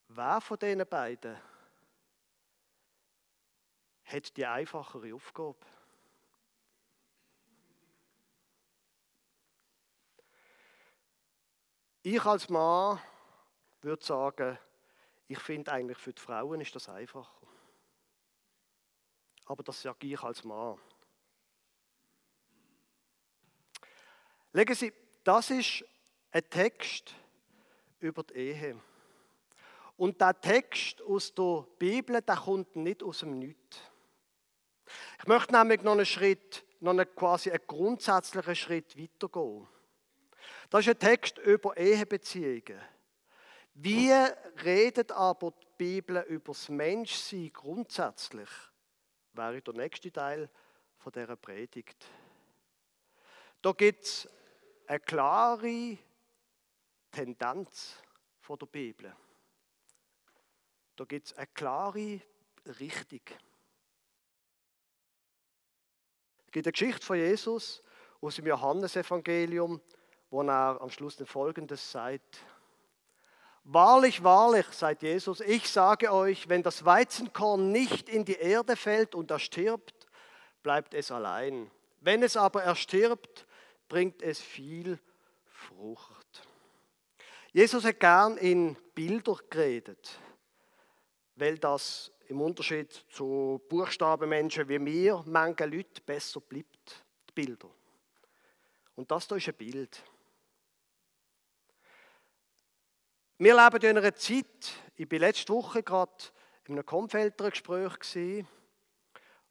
wer 0.09 0.41
von 0.41 0.59
diesen 0.59 0.87
beiden 0.87 1.37
hat 4.05 4.37
die 4.37 4.47
einfachere 4.47 5.15
Aufgabe? 5.15 5.59
Ich 12.03 12.25
als 12.25 12.49
Mann 12.49 13.01
würde 13.83 14.05
sagen, 14.05 14.59
ich 15.27 15.39
finde 15.39 15.73
eigentlich 15.73 15.99
für 15.99 16.13
die 16.13 16.23
Frauen 16.23 16.61
ist 16.61 16.75
das 16.75 16.89
einfacher. 16.89 17.47
Aber 19.47 19.65
das 19.65 19.83
sage 19.83 20.07
ich 20.07 20.23
als 20.23 20.45
Mann. 20.45 20.79
Legen 24.53 24.75
Sie, 24.75 24.93
das 25.25 25.51
ist 25.51 25.85
ein 26.33 26.49
Text 26.49 27.15
über 28.01 28.23
die 28.23 28.35
Ehe. 28.35 28.81
Und 29.97 30.21
der 30.21 30.41
Text 30.41 31.03
aus 31.03 31.35
der 31.35 31.67
Bibel, 31.79 32.23
der 32.23 32.37
kommt 32.37 32.75
nicht 32.77 33.03
aus 33.03 33.21
dem 33.21 33.39
Nichts. 33.39 33.79
Ich 35.19 35.27
möchte 35.27 35.53
nämlich 35.53 35.83
noch 35.83 35.93
einen 35.93 36.07
Schritt, 36.07 36.65
noch 36.81 36.93
einen, 36.93 37.15
quasi 37.15 37.51
einen 37.51 37.67
grundsätzlichen 37.67 38.57
Schritt 38.57 38.99
weitergehen. 38.99 39.69
Das 40.71 40.81
ist 40.81 40.89
ein 40.89 40.99
Text 40.99 41.39
über 41.39 41.77
Ehebeziehungen. 41.77 42.81
Wie 43.75 44.11
redet 44.65 45.13
aber 45.13 45.53
die 45.53 45.67
Bibel 45.77 46.25
über 46.29 46.53
das 46.53 46.69
Menschsein 46.69 47.53
grundsätzlich? 47.53 48.49
Wäre 49.33 49.61
der 49.61 49.75
nächste 49.75 50.11
Teil 50.11 50.49
von 50.99 51.13
dieser 51.13 51.37
Predigt. 51.37 52.07
Da 53.63 53.73
gibt 53.73 54.05
es 54.05 54.29
eine 54.87 55.01
klare 55.01 55.99
Tendenz 57.11 57.97
von 58.41 58.59
der 58.59 58.67
Bibel. 58.67 59.15
Da 60.97 61.05
gibt 61.05 61.27
es 61.27 61.33
eine 61.35 61.47
klare 61.49 62.21
Richtung. 62.79 63.21
Es 66.47 66.53
gibt 66.53 66.67
eine 66.67 66.73
Geschichte 66.73 67.07
von 67.07 67.17
Jesus 67.17 67.83
aus 68.21 68.37
dem 68.37 68.47
Johannesevangelium, 68.47 69.81
wo 70.31 70.43
er 70.43 70.81
am 70.81 70.91
Schluss 70.91 71.17
Folgendes 71.25 71.91
sagt. 71.91 72.45
Wahrlich, 73.65 74.25
wahrlich, 74.25 74.67
sagt 74.67 75.03
Jesus, 75.03 75.41
ich 75.41 75.69
sage 75.69 76.13
euch, 76.13 76.49
wenn 76.49 76.63
das 76.63 76.85
Weizenkorn 76.85 77.71
nicht 77.71 78.09
in 78.09 78.25
die 78.25 78.39
Erde 78.39 78.75
fällt 78.75 79.15
und 79.15 79.31
erstirbt, 79.31 80.09
bleibt 80.63 80.95
es 80.95 81.11
allein. 81.11 81.71
Wenn 82.01 82.23
es 82.23 82.37
aber 82.37 82.63
erstirbt, 82.63 83.47
bringt 83.89 84.23
es 84.23 84.41
viel 84.41 84.99
Frucht. 85.47 86.20
Jesus 87.53 87.85
hat 87.85 87.99
gern 87.99 88.37
in 88.37 88.77
Bilder 88.95 89.37
geredet, 89.49 90.19
weil 91.35 91.59
das 91.59 92.13
im 92.29 92.41
Unterschied 92.41 92.93
zu 93.11 93.61
Buchstabenmenschen 93.69 94.69
wie 94.69 94.79
mir 94.79 95.25
manche 95.27 95.67
Leute 95.67 96.01
besser 96.01 96.41
bleibt, 96.41 97.05
die 97.29 97.33
Bilder. 97.33 97.69
Und 98.95 99.11
das 99.11 99.27
hier 99.27 99.39
ist 99.39 99.49
ein 99.49 99.55
Bild. 99.55 100.05
Wir 103.39 103.57
leben 103.57 103.83
in 103.83 103.99
einer 103.99 104.15
Zeit, 104.15 104.73
ich 104.95 105.11
war 105.11 105.19
letzte 105.19 105.53
Woche 105.53 105.83
gerade 105.83 106.13
in 106.67 106.75
einem 106.75 106.87
Kompfelder-Gespräch, 106.87 107.99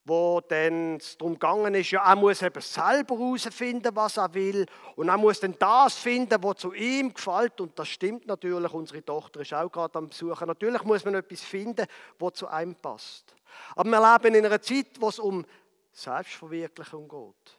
wo 0.09 0.41
es 0.49 1.17
darum 1.17 1.33
gegangen 1.33 1.75
ist, 1.75 1.91
ja, 1.91 2.03
er 2.03 2.15
muss 2.15 2.41
eben 2.41 2.61
selber 2.61 3.17
herausfinden, 3.17 3.95
was 3.95 4.17
er 4.17 4.33
will 4.33 4.65
und 4.95 5.07
er 5.07 5.17
muss 5.17 5.39
dann 5.39 5.55
das 5.57 5.95
finden, 5.95 6.41
was 6.43 6.57
zu 6.57 6.73
ihm 6.73 7.13
gefällt 7.13 7.61
und 7.61 7.77
das 7.77 7.87
stimmt 7.87 8.27
natürlich, 8.27 8.73
unsere 8.73 9.05
Tochter 9.05 9.41
ist 9.41 9.53
auch 9.53 9.71
gerade 9.71 9.97
am 9.97 10.09
Besuchen. 10.09 10.47
Natürlich 10.47 10.83
muss 10.83 11.05
man 11.05 11.15
etwas 11.15 11.41
finden, 11.41 11.85
was 12.17 12.33
zu 12.33 12.47
einem 12.47 12.75
passt. 12.75 13.35
Aber 13.75 13.89
wir 13.89 14.13
leben 14.13 14.35
in 14.35 14.45
einer 14.45 14.61
Zeit, 14.61 14.87
wo 14.99 15.09
es 15.09 15.19
um 15.19 15.45
Selbstverwirklichung 15.91 17.07
geht. 17.07 17.57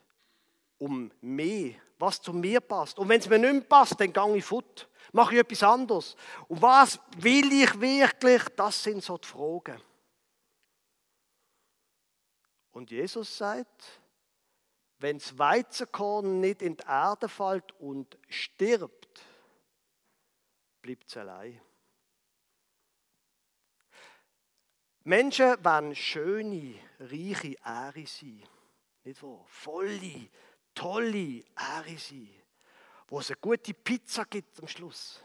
Um 0.78 1.10
mehr, 1.20 1.74
was 1.98 2.20
zu 2.20 2.32
mir 2.32 2.60
passt. 2.60 2.98
Und 2.98 3.08
wenn 3.08 3.20
es 3.20 3.28
mir 3.28 3.38
nicht 3.38 3.52
mehr 3.52 3.62
passt, 3.62 4.00
dann 4.00 4.12
gehe 4.12 4.36
ich 4.36 4.44
fort 4.44 4.88
mache 5.12 5.34
ich 5.34 5.40
etwas 5.40 5.62
anderes? 5.62 6.16
Und 6.48 6.62
was 6.62 6.98
will 7.18 7.52
ich 7.52 7.80
wirklich? 7.80 8.42
Das 8.56 8.82
sind 8.82 9.02
so 9.02 9.18
die 9.18 9.26
Fragen. 9.26 9.80
Und 12.72 12.90
Jesus 12.90 13.36
sagt, 13.36 14.00
wenn 14.98 15.18
das 15.18 15.38
Weizenkorn 15.38 16.40
nicht 16.40 16.62
in 16.62 16.76
die 16.76 16.84
Erde 16.86 17.28
fällt 17.28 17.72
und 17.80 18.18
stirbt, 18.28 19.24
bleibt 20.82 21.08
es 21.08 21.16
allein. 21.16 21.60
Menschen 25.04 25.64
wollen 25.64 25.94
schöne, 25.94 26.74
reiche 26.98 27.56
Ehre 27.64 28.06
sein. 28.06 28.42
Nicht 29.04 29.22
wahr? 29.22 29.44
Volle, 29.46 30.28
tolle 30.74 31.44
Ehre 31.56 31.98
sein 31.98 32.40
wo 33.10 33.18
es 33.18 33.28
eine 33.30 33.38
gute 33.40 33.74
Pizza 33.74 34.24
gibt 34.24 34.58
am 34.60 34.68
Schluss. 34.68 35.20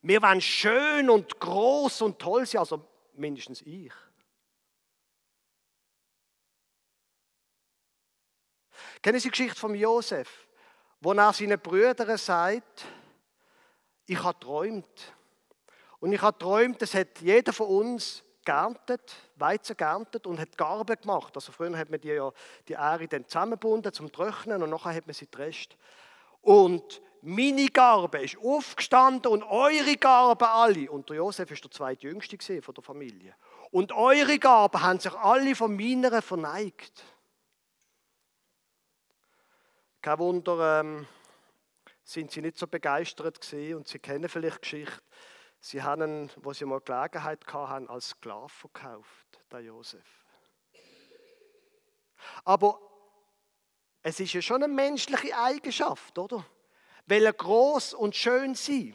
Wir 0.00 0.22
wollen 0.22 0.40
schön 0.40 1.10
und 1.10 1.38
groß 1.38 2.02
und 2.02 2.18
toll 2.18 2.46
sein, 2.46 2.60
also 2.60 2.86
mindestens 3.14 3.60
ich. 3.62 3.92
Kennen 9.02 9.18
Sie 9.18 9.28
die 9.28 9.30
Geschichte 9.30 9.58
von 9.58 9.74
Josef, 9.74 10.46
wo 11.00 11.12
er 11.12 11.32
seinen 11.32 11.58
Brüdern 11.58 12.18
sagt, 12.18 12.84
ich 14.06 14.22
habe 14.22 14.38
träumt. 14.38 15.14
Und 16.00 16.12
ich 16.12 16.20
habe 16.20 16.36
träumt, 16.38 16.82
es 16.82 16.94
hat 16.94 17.20
jeder 17.20 17.52
von 17.52 17.68
uns 17.68 18.22
geerntet, 18.44 19.14
Weizen 19.36 19.76
geerntet 19.76 20.26
und 20.26 20.38
hat 20.38 20.56
Garben 20.58 20.96
gemacht. 21.00 21.34
Also 21.34 21.52
früher 21.52 21.76
hat 21.78 21.90
man 21.90 22.00
die, 22.00 22.08
ja, 22.08 22.30
die 22.68 22.74
Ähre 22.74 23.08
dann 23.08 23.26
zusammengebunden 23.26 23.92
zum 23.92 24.10
Trocknen 24.12 24.62
und 24.62 24.70
nachher 24.70 24.94
hat 24.94 25.06
man 25.06 25.14
sie 25.14 25.26
getrescht. 25.26 25.76
Und 26.42 27.00
meine 27.22 27.68
Garbe 27.68 28.22
ist 28.22 28.38
aufgestanden 28.38 29.30
und 29.30 29.42
eure 29.42 29.96
Garben 29.96 30.48
alle, 30.48 30.90
und 30.90 31.08
der 31.08 31.16
Josef 31.16 31.50
ist 31.50 31.64
der 31.64 31.70
zweitjüngste 31.70 32.62
von 32.62 32.74
der 32.74 32.82
Familie, 32.82 33.34
und 33.70 33.92
eure 33.92 34.38
Garben 34.38 34.82
haben 34.82 34.98
sich 34.98 35.14
alle 35.14 35.54
von 35.54 35.76
meiner 35.76 36.22
verneigt. 36.22 37.04
Kein 40.02 40.18
Wunder, 40.18 40.80
ähm, 40.80 41.06
sind 42.02 42.30
sie 42.30 42.40
nicht 42.40 42.58
so 42.58 42.66
begeistert 42.66 43.40
gewesen 43.40 43.76
und 43.76 43.88
sie 43.88 43.98
kennen 43.98 44.28
vielleicht 44.28 44.62
Geschichte 44.62 45.00
Sie 45.62 45.82
haben, 45.82 46.30
wo 46.36 46.54
sie 46.54 46.64
mal 46.64 46.80
Gelegenheit 46.80 47.46
hatten, 47.52 47.88
als 47.88 48.08
Sklav 48.08 48.50
verkauft, 48.50 49.40
der 49.52 49.60
Josef. 49.60 50.24
Aber 52.44 52.80
es 54.02 54.18
ist 54.20 54.32
ja 54.32 54.40
schon 54.40 54.62
eine 54.62 54.72
menschliche 54.72 55.36
Eigenschaft, 55.36 56.18
oder? 56.18 56.44
Weil 57.06 57.26
er 57.26 57.34
groß 57.34 57.92
und 57.92 58.16
schön 58.16 58.54
sein. 58.54 58.94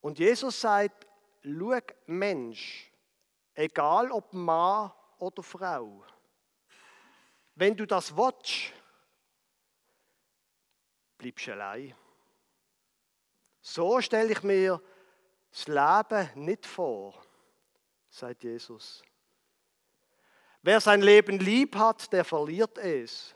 Und 0.00 0.18
Jesus 0.18 0.58
sagt: 0.58 1.06
Schau, 1.42 1.80
Mensch, 2.06 2.90
egal 3.54 4.10
ob 4.10 4.32
Mann 4.32 4.90
oder 5.18 5.42
Frau, 5.42 6.02
wenn 7.54 7.76
du 7.76 7.86
das 7.86 8.16
willst, 8.16 8.72
bleibst 11.32 11.48
allein. 11.48 11.94
So 13.60 14.00
stelle 14.00 14.32
ich 14.32 14.42
mir 14.42 14.80
das 15.50 15.66
Leben 15.66 16.44
nicht 16.44 16.66
vor, 16.66 17.14
sagt 18.08 18.44
Jesus. 18.44 19.02
Wer 20.62 20.80
sein 20.80 21.02
Leben 21.02 21.38
lieb 21.38 21.76
hat, 21.76 22.12
der 22.12 22.24
verliert 22.24 22.78
es. 22.78 23.34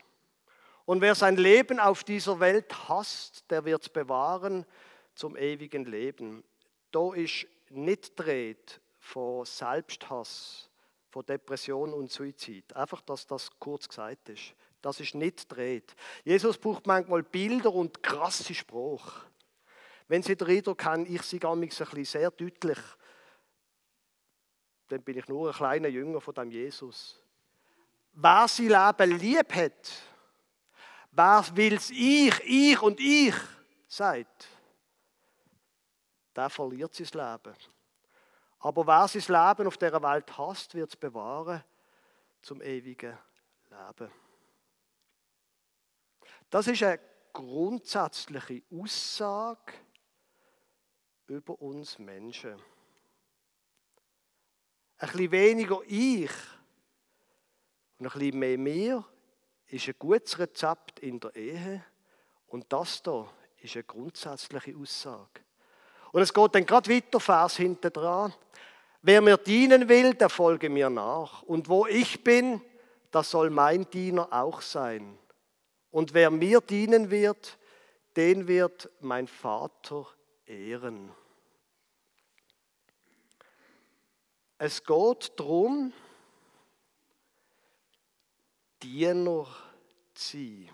Und 0.85 1.01
wer 1.01 1.15
sein 1.15 1.37
Leben 1.37 1.79
auf 1.79 2.03
dieser 2.03 2.39
Welt 2.39 2.89
hasst, 2.89 3.49
der 3.49 3.63
wird 3.65 3.83
es 3.83 3.89
bewahren 3.89 4.65
zum 5.15 5.37
ewigen 5.37 5.85
Leben. 5.85 6.43
Da 6.91 7.13
ist 7.13 7.47
nicht 7.69 8.19
dreht 8.19 8.81
von 8.99 9.45
Selbsthass, 9.45 10.69
von 11.09 11.25
Depression 11.25 11.93
und 11.93 12.11
Suizid. 12.11 12.73
Einfach, 12.75 13.01
dass 13.01 13.27
das 13.27 13.49
kurz 13.59 13.87
gesagt 13.87 14.29
ist. 14.29 14.53
Das 14.81 14.99
ist 14.99 15.15
nicht 15.15 15.51
dreht. 15.51 15.95
Jesus 16.23 16.57
braucht 16.57 16.87
manchmal 16.87 17.23
Bilder 17.23 17.73
und 17.73 18.01
krasse 18.01 18.53
Spruch. 18.53 19.13
Wenn 20.07 20.23
Sie 20.23 20.35
den 20.35 20.47
Eindruck 20.47 20.83
haben, 20.83 21.05
ich 21.05 21.21
sei 21.21 21.39
ein 21.47 21.61
bisschen 21.61 22.03
sehr 22.03 22.31
deutlich, 22.31 22.79
dann 24.87 25.03
bin 25.03 25.17
ich 25.17 25.27
nur 25.27 25.49
ein 25.49 25.55
kleiner 25.55 25.87
Jünger 25.87 26.19
von 26.19 26.33
dem 26.33 26.51
Jesus. 26.51 27.21
Wer 28.13 28.47
sein 28.47 28.67
Leben 28.67 29.19
lieb 29.19 29.55
hat, 29.55 29.91
wer 31.11 31.45
will 31.53 31.75
es 31.75 31.89
ich, 31.91 32.37
ich 32.43 32.81
und 32.81 32.99
ich 32.99 33.35
sagt, 33.87 34.47
der 36.35 36.49
verliert 36.49 36.93
sein 36.93 37.07
Leben. 37.07 37.55
Aber 38.59 38.85
wer 38.85 39.07
sein 39.07 39.21
Leben 39.21 39.67
auf 39.67 39.77
dieser 39.77 40.03
Welt 40.03 40.37
hasst, 40.37 40.75
wird 40.75 40.89
es 40.89 40.95
bewahren 40.95 41.63
zum 42.41 42.61
ewigen 42.61 43.17
Leben. 43.69 44.11
Das 46.51 46.67
ist 46.67 46.83
eine 46.83 46.99
grundsätzliche 47.31 48.61
Aussage 48.71 49.73
über 51.27 51.59
uns 51.61 51.97
Menschen. 51.97 52.61
Ein 54.97 55.09
bisschen 55.09 55.31
weniger 55.31 55.79
ich 55.87 56.29
und 57.97 58.07
ein 58.07 58.11
bisschen 58.11 58.39
mehr 58.39 58.57
mir 58.57 59.05
ist 59.67 59.87
ein 59.87 59.95
gutes 59.97 60.37
Rezept 60.37 60.99
in 60.99 61.21
der 61.21 61.33
Ehe 61.35 61.85
Und 62.47 62.65
das 62.73 63.01
da 63.01 63.29
ist 63.61 63.75
eine 63.75 63.85
grundsätzliche 63.85 64.75
Aussage. 64.75 65.41
Und 66.11 66.21
es 66.21 66.33
geht 66.33 66.53
dann 66.53 66.65
gerade 66.65 66.93
weiter, 66.93 67.21
Vers 67.21 67.55
hinten 67.55 67.93
dran. 67.93 68.33
Wer 69.01 69.21
mir 69.21 69.37
dienen 69.37 69.87
will, 69.87 70.13
der 70.15 70.29
folge 70.29 70.69
mir 70.69 70.89
nach. 70.89 71.43
Und 71.43 71.69
wo 71.69 71.87
ich 71.87 72.21
bin, 72.25 72.61
das 73.09 73.31
soll 73.31 73.49
mein 73.49 73.89
Diener 73.89 74.27
auch 74.33 74.61
sein. 74.61 75.17
Und 75.91 76.13
wer 76.13 76.31
mir 76.31 76.61
dienen 76.61 77.11
wird, 77.11 77.57
den 78.15 78.47
wird 78.47 78.89
mein 79.01 79.27
Vater 79.27 80.07
ehren. 80.45 81.11
Es 84.57 84.83
geht 84.83 85.39
darum, 85.39 85.93
Diener 88.81 89.47
zu 90.13 90.37
sein. 90.37 90.69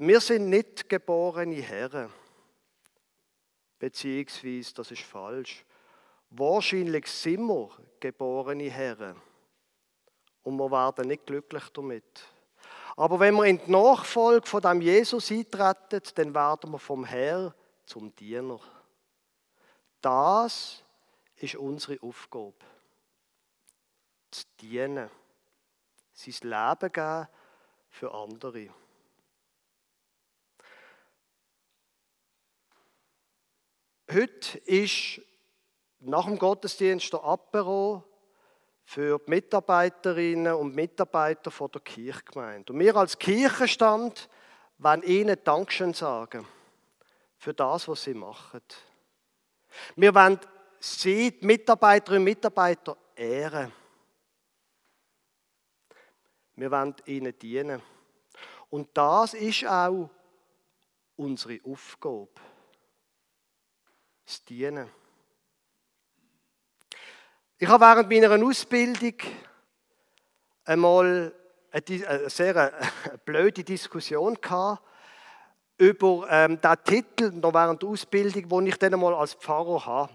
Wir 0.00 0.20
sind 0.20 0.48
nicht 0.48 0.88
geborene 0.88 1.60
Herren. 1.60 2.12
Beziehungsweise, 3.80 4.74
das 4.74 4.92
ist 4.92 5.02
falsch. 5.02 5.64
Wahrscheinlich 6.30 7.06
sind 7.08 7.46
wir 7.48 7.70
geborene 7.98 8.70
Herren. 8.70 9.20
Und 10.42 10.56
wir 10.56 10.70
werden 10.70 11.08
nicht 11.08 11.26
glücklich 11.26 11.64
damit. 11.72 12.24
Aber 12.96 13.20
wenn 13.20 13.34
wir 13.36 13.44
in 13.44 13.64
die 13.64 13.70
Nachfolge 13.70 14.46
von 14.46 14.60
dem 14.60 14.80
Jesus 14.80 15.30
eintreten, 15.30 16.02
dann 16.14 16.34
werden 16.34 16.72
wir 16.72 16.78
vom 16.78 17.04
Herr 17.04 17.54
zum 17.86 18.14
Diener. 18.16 18.60
Das 20.00 20.82
ist 21.36 21.54
unsere 21.54 22.02
Aufgabe. 22.02 22.54
Zu 24.30 24.44
dienen. 24.60 25.10
Sein 26.12 26.34
Leben 26.42 26.92
geben 26.92 27.28
für 27.90 28.12
andere. 28.12 28.68
Heute 34.10 34.58
ist 34.58 35.20
nach 36.00 36.24
dem 36.24 36.38
Gottesdienst 36.38 37.12
der 37.12 37.22
Apero 37.22 38.02
für 38.88 39.18
die 39.18 39.30
Mitarbeiterinnen 39.30 40.54
und 40.54 40.74
Mitarbeiter 40.74 41.50
von 41.50 41.70
der 41.70 41.82
Kirchgemeinde. 41.82 42.72
Und 42.72 42.78
wir 42.78 42.96
als 42.96 43.18
Kirchenstand 43.18 44.30
wollen 44.78 45.02
ihnen 45.02 45.36
Dankeschön 45.44 45.92
sagen 45.92 46.48
für 47.36 47.52
das, 47.52 47.86
was 47.86 48.04
sie 48.04 48.14
machen. 48.14 48.62
Wir 49.94 50.14
wollen 50.14 50.40
sie, 50.80 51.38
die 51.38 51.44
Mitarbeiterinnen 51.44 52.22
und 52.22 52.24
Mitarbeiter, 52.24 52.96
ehren. 53.14 53.70
Wir 56.56 56.70
wollen 56.70 56.96
ihnen 57.04 57.38
dienen. 57.38 57.82
Und 58.70 58.88
das 58.96 59.34
ist 59.34 59.66
auch 59.66 60.08
unsere 61.14 61.60
Aufgabe 61.62 62.30
das 64.24 64.42
Dienen. 64.46 64.88
Ich 67.60 67.66
habe 67.66 67.84
während 67.84 68.08
meiner 68.08 68.46
Ausbildung 68.46 69.14
einmal 70.64 71.32
eine 71.72 72.30
sehr 72.30 72.56
eine 73.02 73.18
blöde 73.24 73.64
Diskussion 73.64 74.38
gehabt 74.40 74.80
über 75.76 76.24
ähm, 76.30 76.60
den 76.60 76.76
Titel 76.84 77.32
noch 77.32 77.52
während 77.52 77.82
der 77.82 77.88
Ausbildung, 77.88 78.48
den 78.48 78.66
ich 78.68 78.76
dann 78.76 78.94
einmal 78.94 79.12
als 79.12 79.34
Pfarrer 79.34 79.84
habe. 79.84 80.12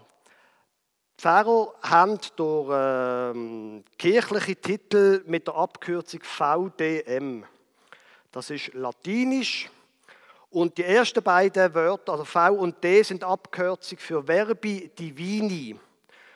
Pfarrer 1.18 1.74
haben 1.82 2.18
durch 2.36 2.70
ähm, 2.72 3.84
kirchliche 3.98 4.56
Titel 4.56 5.22
mit 5.26 5.46
der 5.46 5.54
Abkürzung 5.54 6.20
VDM. 6.22 7.44
Das 8.32 8.48
ist 8.48 8.72
latinisch 8.72 9.68
und 10.48 10.78
die 10.78 10.84
ersten 10.84 11.22
beiden 11.22 11.74
Wörter, 11.74 12.12
also 12.12 12.24
V 12.24 12.54
und 12.54 12.82
D, 12.82 13.02
sind 13.02 13.22
Abkürzung 13.22 13.98
für 13.98 14.24
Verbi 14.24 14.90
Divini. 14.98 15.78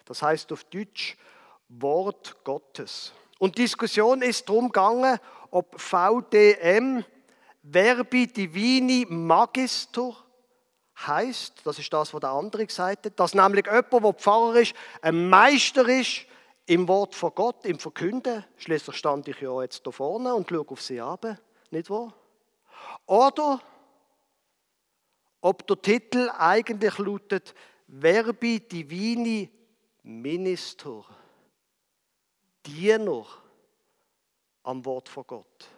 Das 0.09 0.23
heißt 0.23 0.51
auf 0.53 0.65
Deutsch 0.65 1.17
Wort 1.69 2.37
Gottes. 2.45 3.13
Und 3.39 3.59
die 3.59 3.63
Diskussion 3.63 4.23
ist 4.23 4.49
darum 4.49 4.67
gegangen, 4.67 5.19
ob 5.51 5.79
VDM 5.79 7.05
Verbi 7.63 8.27
Divini 8.27 9.07
Magister 9.09 10.17
heißt. 11.07 11.61
Das 11.65 11.79
ist 11.79 11.93
das, 11.93 12.13
was 12.15 12.21
der 12.21 12.31
andere 12.31 12.67
gesagt 12.67 13.05
hat. 13.05 13.21
Dass 13.21 13.35
nämlich 13.35 13.67
jemand, 13.67 13.93
der 13.93 14.13
Pfarrer 14.15 14.57
ist, 14.57 14.75
ein 15.03 15.29
Meister 15.29 15.87
ist 15.89 16.25
im 16.67 16.89
Wort 16.89 17.15
von 17.15 17.35
Gott, 17.35 17.67
im 17.67 17.79
Verkünden. 17.79 18.45
Schließlich 18.57 18.97
stand 18.97 19.29
ich 19.29 19.41
ja 19.41 19.63
jetzt 19.63 19.87
da 19.87 19.91
vorne 19.91 20.35
und 20.35 20.49
schaue 20.49 20.69
auf 20.69 20.83
sie 20.83 21.01
ab, 21.01 21.27
nicht 21.71 21.91
wahr? 21.91 22.15
Oder 23.07 23.61
ob 25.41 25.67
der 25.67 25.81
Titel 25.81 26.31
eigentlich 26.37 26.99
lautet 26.99 27.55
Verbi 27.87 28.61
Divini 28.61 29.58
Minister, 30.03 31.05
Diener 32.65 33.27
am 34.63 34.85
Wort 34.85 35.09
von 35.09 35.27
Gott. 35.27 35.69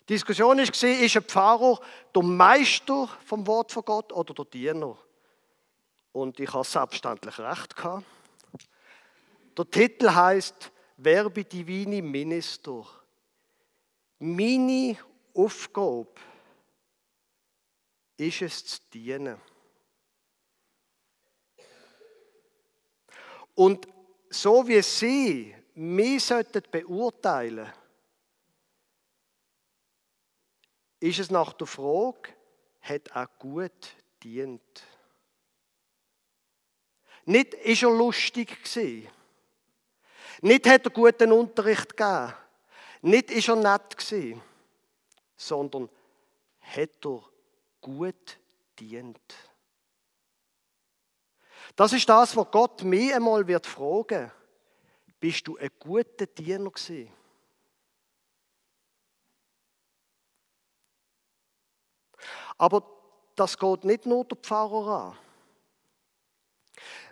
Die 0.00 0.14
Diskussion 0.14 0.58
war, 0.58 0.64
ist 0.64 1.16
ein 1.16 1.22
Pfarrer 1.22 1.80
der 2.14 2.22
Meister 2.22 3.08
vom 3.24 3.46
Wort 3.46 3.72
von 3.72 3.84
Gott 3.84 4.12
oder 4.12 4.34
der 4.34 4.44
Diener? 4.46 4.98
Und 6.12 6.38
ich 6.40 6.52
habe 6.52 6.64
selbstverständlich 6.64 7.38
recht. 7.38 7.74
Der 9.56 9.70
Titel 9.70 10.10
heißt 10.10 10.70
Verbi 10.98 11.44
Divini 11.44 12.02
Minister. 12.02 12.84
Meine 14.18 14.96
Aufgabe 15.34 16.12
ist 18.16 18.42
es 18.42 18.64
zu 18.64 18.80
dienen. 18.92 19.40
Und 23.54 23.86
so 24.30 24.66
wie 24.66 24.82
Sie 24.82 25.54
mich 25.74 26.24
sollten 26.24 26.62
beurteilen, 26.70 27.70
ist 31.00 31.18
es 31.18 31.30
nach 31.30 31.52
der 31.54 31.66
Frage, 31.66 32.30
hat 32.80 33.08
er 33.08 33.26
gut 33.38 33.96
dient? 34.22 34.84
Nicht 37.24 37.54
ist 37.54 37.82
er 37.82 37.90
lustig 37.90 38.62
gewesen. 38.62 39.08
Nicht 40.40 40.66
hat 40.66 40.84
er 40.84 40.90
guten 40.90 41.32
Unterricht 41.32 41.96
gegeben. 41.96 42.34
Nicht 43.02 43.30
ist 43.30 43.48
er 43.48 43.56
nett 43.56 43.96
gewesen. 43.96 44.42
Sondern 45.36 45.88
hat 46.60 47.04
er 47.04 47.22
gut 47.80 48.38
dient. 48.78 49.34
Das 51.76 51.92
ist 51.92 52.08
das, 52.08 52.36
was 52.36 52.50
Gott 52.50 52.82
mir 52.82 53.16
einmal 53.16 53.46
wird 53.46 53.66
fragen. 53.66 54.30
Bist 55.18 55.46
du 55.46 55.56
ein 55.56 55.70
guter 55.78 56.26
Diener 56.26 56.70
gewesen? 56.70 57.10
Aber 62.58 62.82
das 63.34 63.58
geht 63.58 63.84
nicht 63.84 64.06
nur 64.06 64.24
der 64.24 64.36
Pfarrer 64.36 65.08
an. 65.08 65.18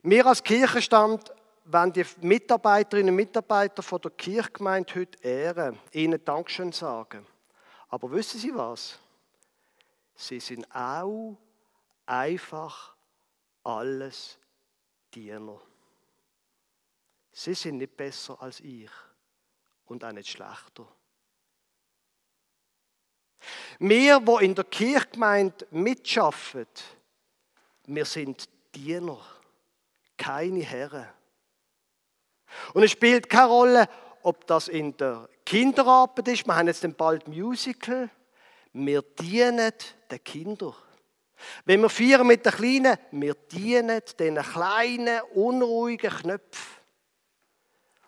Wir 0.03 0.27
als 0.27 0.43
Kirchenstand 0.43 1.33
wollen 1.65 1.93
die 1.93 2.05
Mitarbeiterinnen 2.21 3.11
und 3.11 3.17
Mitarbeiter 3.17 3.83
von 3.83 4.01
der 4.01 4.11
Kirchgemeinde 4.13 4.95
heute 4.95 5.23
ehren, 5.23 5.79
ihnen 5.93 6.25
Dankeschön 6.25 6.73
sagen. 6.73 7.27
Aber 7.89 8.11
wissen 8.11 8.41
Sie 8.41 8.55
was? 8.55 8.99
Sie 10.15 10.41
sind 10.41 10.67
auch 10.75 11.37
einfach 12.07 12.95
alles 13.63 14.40
Diener. 15.15 15.61
Sie 17.33 17.55
sind 17.55 17.79
nicht 17.79 17.97
besser 17.97 18.41
als 18.41 18.61
ich 18.61 18.91
und 19.87 20.05
auch 20.05 20.13
nicht 20.13 20.29
schlechter. 20.29 20.87
Wir, 23.79 24.27
wo 24.27 24.39
in 24.39 24.55
der 24.55 24.65
Kirchgemeinde 24.65 25.67
mitschaffen, 25.71 26.67
wir 27.87 28.05
sind 28.05 28.49
Diener, 28.75 29.21
keine 30.17 30.63
Herren. 30.63 31.09
Und 32.75 32.83
es 32.83 32.91
spielt 32.91 33.29
keine 33.29 33.49
Rolle, 33.49 33.89
ob 34.23 34.47
das 34.47 34.69
in 34.69 34.97
der 34.97 35.29
Kinderarbeit 35.47 36.29
ist. 36.29 36.47
Wir 36.47 36.57
haben 36.57 36.67
jetzt 36.67 36.97
bald 36.97 37.27
Musical. 37.27 38.11
Wir 38.73 39.03
dienen 39.03 39.73
den 40.11 40.25
Kindern. 40.25 40.75
Wenn 41.65 41.81
wir 41.83 41.89
feiern 41.89 42.27
mit 42.27 42.45
den 42.45 42.53
Kleinen, 42.53 42.99
wir 43.13 43.35
dienen 43.35 44.01
den 44.19 44.37
kleinen, 44.37 45.21
unruhigen 45.35 46.11
Knöpfen. 46.11 46.81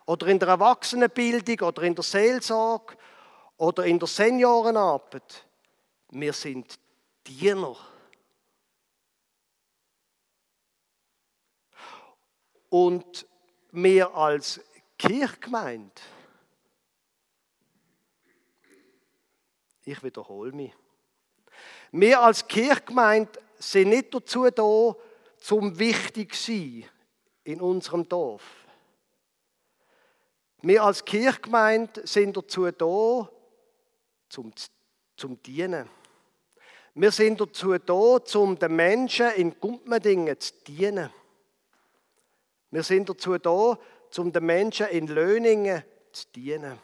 Oder 0.05 0.27
in 0.27 0.39
der 0.39 0.49
Erwachsenenbildung 0.49 1.67
oder 1.67 1.83
in 1.83 1.95
der 1.95 2.03
Seelsorge 2.03 2.97
oder 3.57 3.85
in 3.85 3.99
der 3.99 4.07
Seniorenarbeit. 4.07 5.45
Wir 6.09 6.33
sind 6.33 6.77
Diener. 7.25 7.77
Und 12.69 13.27
wir 13.71 14.13
als 14.13 14.59
Kirchgemeinde, 14.97 16.01
Ich 19.85 20.01
wiederhole 20.01 20.53
mich. 20.53 20.73
Wir 21.95 22.21
als 22.21 22.47
Kirchgemeinde 22.47 23.39
sind 23.59 23.89
nicht 23.89 24.11
dazu 24.15 24.49
da, 24.49 24.95
zum 25.37 25.77
wichtig 25.77 26.33
sein 26.33 26.85
in 27.43 27.61
unserem 27.61 28.09
Dorf. 28.09 28.41
Wir 30.63 30.83
als 30.83 31.05
Kirchgemeinde 31.05 32.07
sind 32.07 32.35
dazu 32.35 32.71
da, 32.71 33.29
zum, 34.27 34.51
zum 35.15 35.43
Dienen. 35.43 35.87
Wir 36.95 37.11
sind 37.11 37.39
dazu 37.39 37.77
da, 37.77 37.93
um 38.39 38.57
den 38.57 38.75
Menschen 38.75 39.29
in 39.35 39.59
Gumpmendingen 39.59 40.39
zu 40.39 40.51
dienen. 40.65 41.11
Wir 42.71 42.81
sind 42.81 43.07
dazu 43.07 43.37
da, 43.37 43.77
um 44.17 44.31
den 44.31 44.45
Menschen 44.47 44.87
in 44.87 45.05
Löningen 45.05 45.83
zu 46.11 46.25
dienen. 46.35 46.79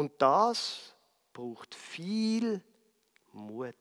Und 0.00 0.12
das 0.22 0.94
braucht 1.34 1.74
viel 1.74 2.64
Mut. 3.32 3.74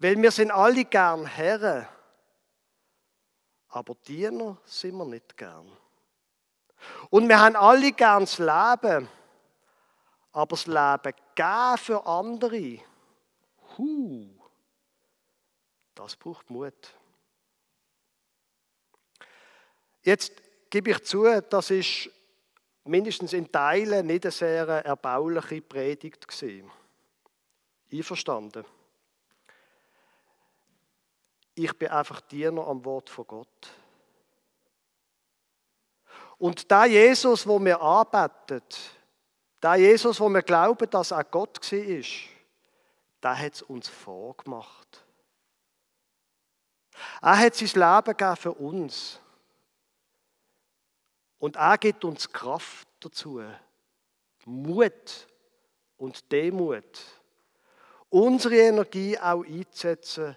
Weil 0.00 0.20
wir 0.20 0.32
sind 0.32 0.50
alle 0.50 0.84
gern 0.84 1.24
Herren, 1.24 1.86
aber 3.68 3.94
Diener 3.94 4.58
sind 4.64 4.96
wir 4.96 5.04
nicht 5.04 5.36
gern. 5.36 5.70
Und 7.10 7.28
wir 7.28 7.38
haben 7.38 7.54
alle 7.54 7.92
gern 7.92 8.24
das 8.24 8.38
Leben, 8.38 9.08
aber 10.32 10.56
das 10.56 10.66
Leben 10.66 11.14
geben 11.36 11.78
für 11.78 12.04
andere, 12.04 12.80
huh, 13.78 14.26
das 15.94 16.16
braucht 16.16 16.50
Mut. 16.50 16.92
Jetzt 20.02 20.32
gebe 20.70 20.90
ich 20.90 21.04
zu, 21.04 21.40
das 21.42 21.70
ist 21.70 22.10
mindestens 22.84 23.32
in 23.32 23.50
Teilen 23.50 24.06
nicht 24.06 24.24
eine 24.24 24.32
sehr 24.32 24.66
erbauliche 24.66 25.60
Predigt 25.60 26.26
gewesen. 26.26 26.70
Einverstanden. 27.92 28.64
Ich 31.54 31.76
bin 31.76 31.88
einfach 31.88 32.20
Diener 32.22 32.66
am 32.66 32.84
Wort 32.84 33.10
von 33.10 33.26
Gott. 33.26 33.68
Und 36.38 36.70
da 36.70 36.86
Jesus, 36.86 37.46
wo 37.46 37.60
wir 37.60 37.80
arbeitet, 37.80 38.78
da 39.60 39.76
Jesus, 39.76 40.18
wo 40.18 40.28
wir 40.28 40.42
glauben, 40.42 40.90
dass 40.90 41.12
er 41.12 41.24
Gott 41.24 41.60
war, 41.70 42.04
da 43.20 43.36
hat 43.36 43.54
es 43.54 43.62
uns 43.62 43.88
vorgemacht. 43.88 45.04
Er 47.20 47.38
hat 47.38 47.54
sein 47.54 47.68
Leben 47.68 48.16
gegeben 48.16 48.36
für 48.36 48.52
uns. 48.52 49.20
Und 51.42 51.56
er 51.56 51.76
gibt 51.76 52.04
uns 52.04 52.30
Kraft 52.30 52.86
dazu, 53.00 53.42
Mut 54.44 55.26
und 55.96 56.30
Demut, 56.30 57.00
unsere 58.10 58.58
Energie 58.58 59.18
auch 59.18 59.44
einzusetzen, 59.44 60.36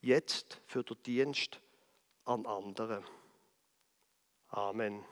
jetzt 0.00 0.62
für 0.64 0.82
den 0.82 0.96
Dienst 1.02 1.60
an 2.24 2.46
anderen. 2.46 3.04
Amen. 4.48 5.04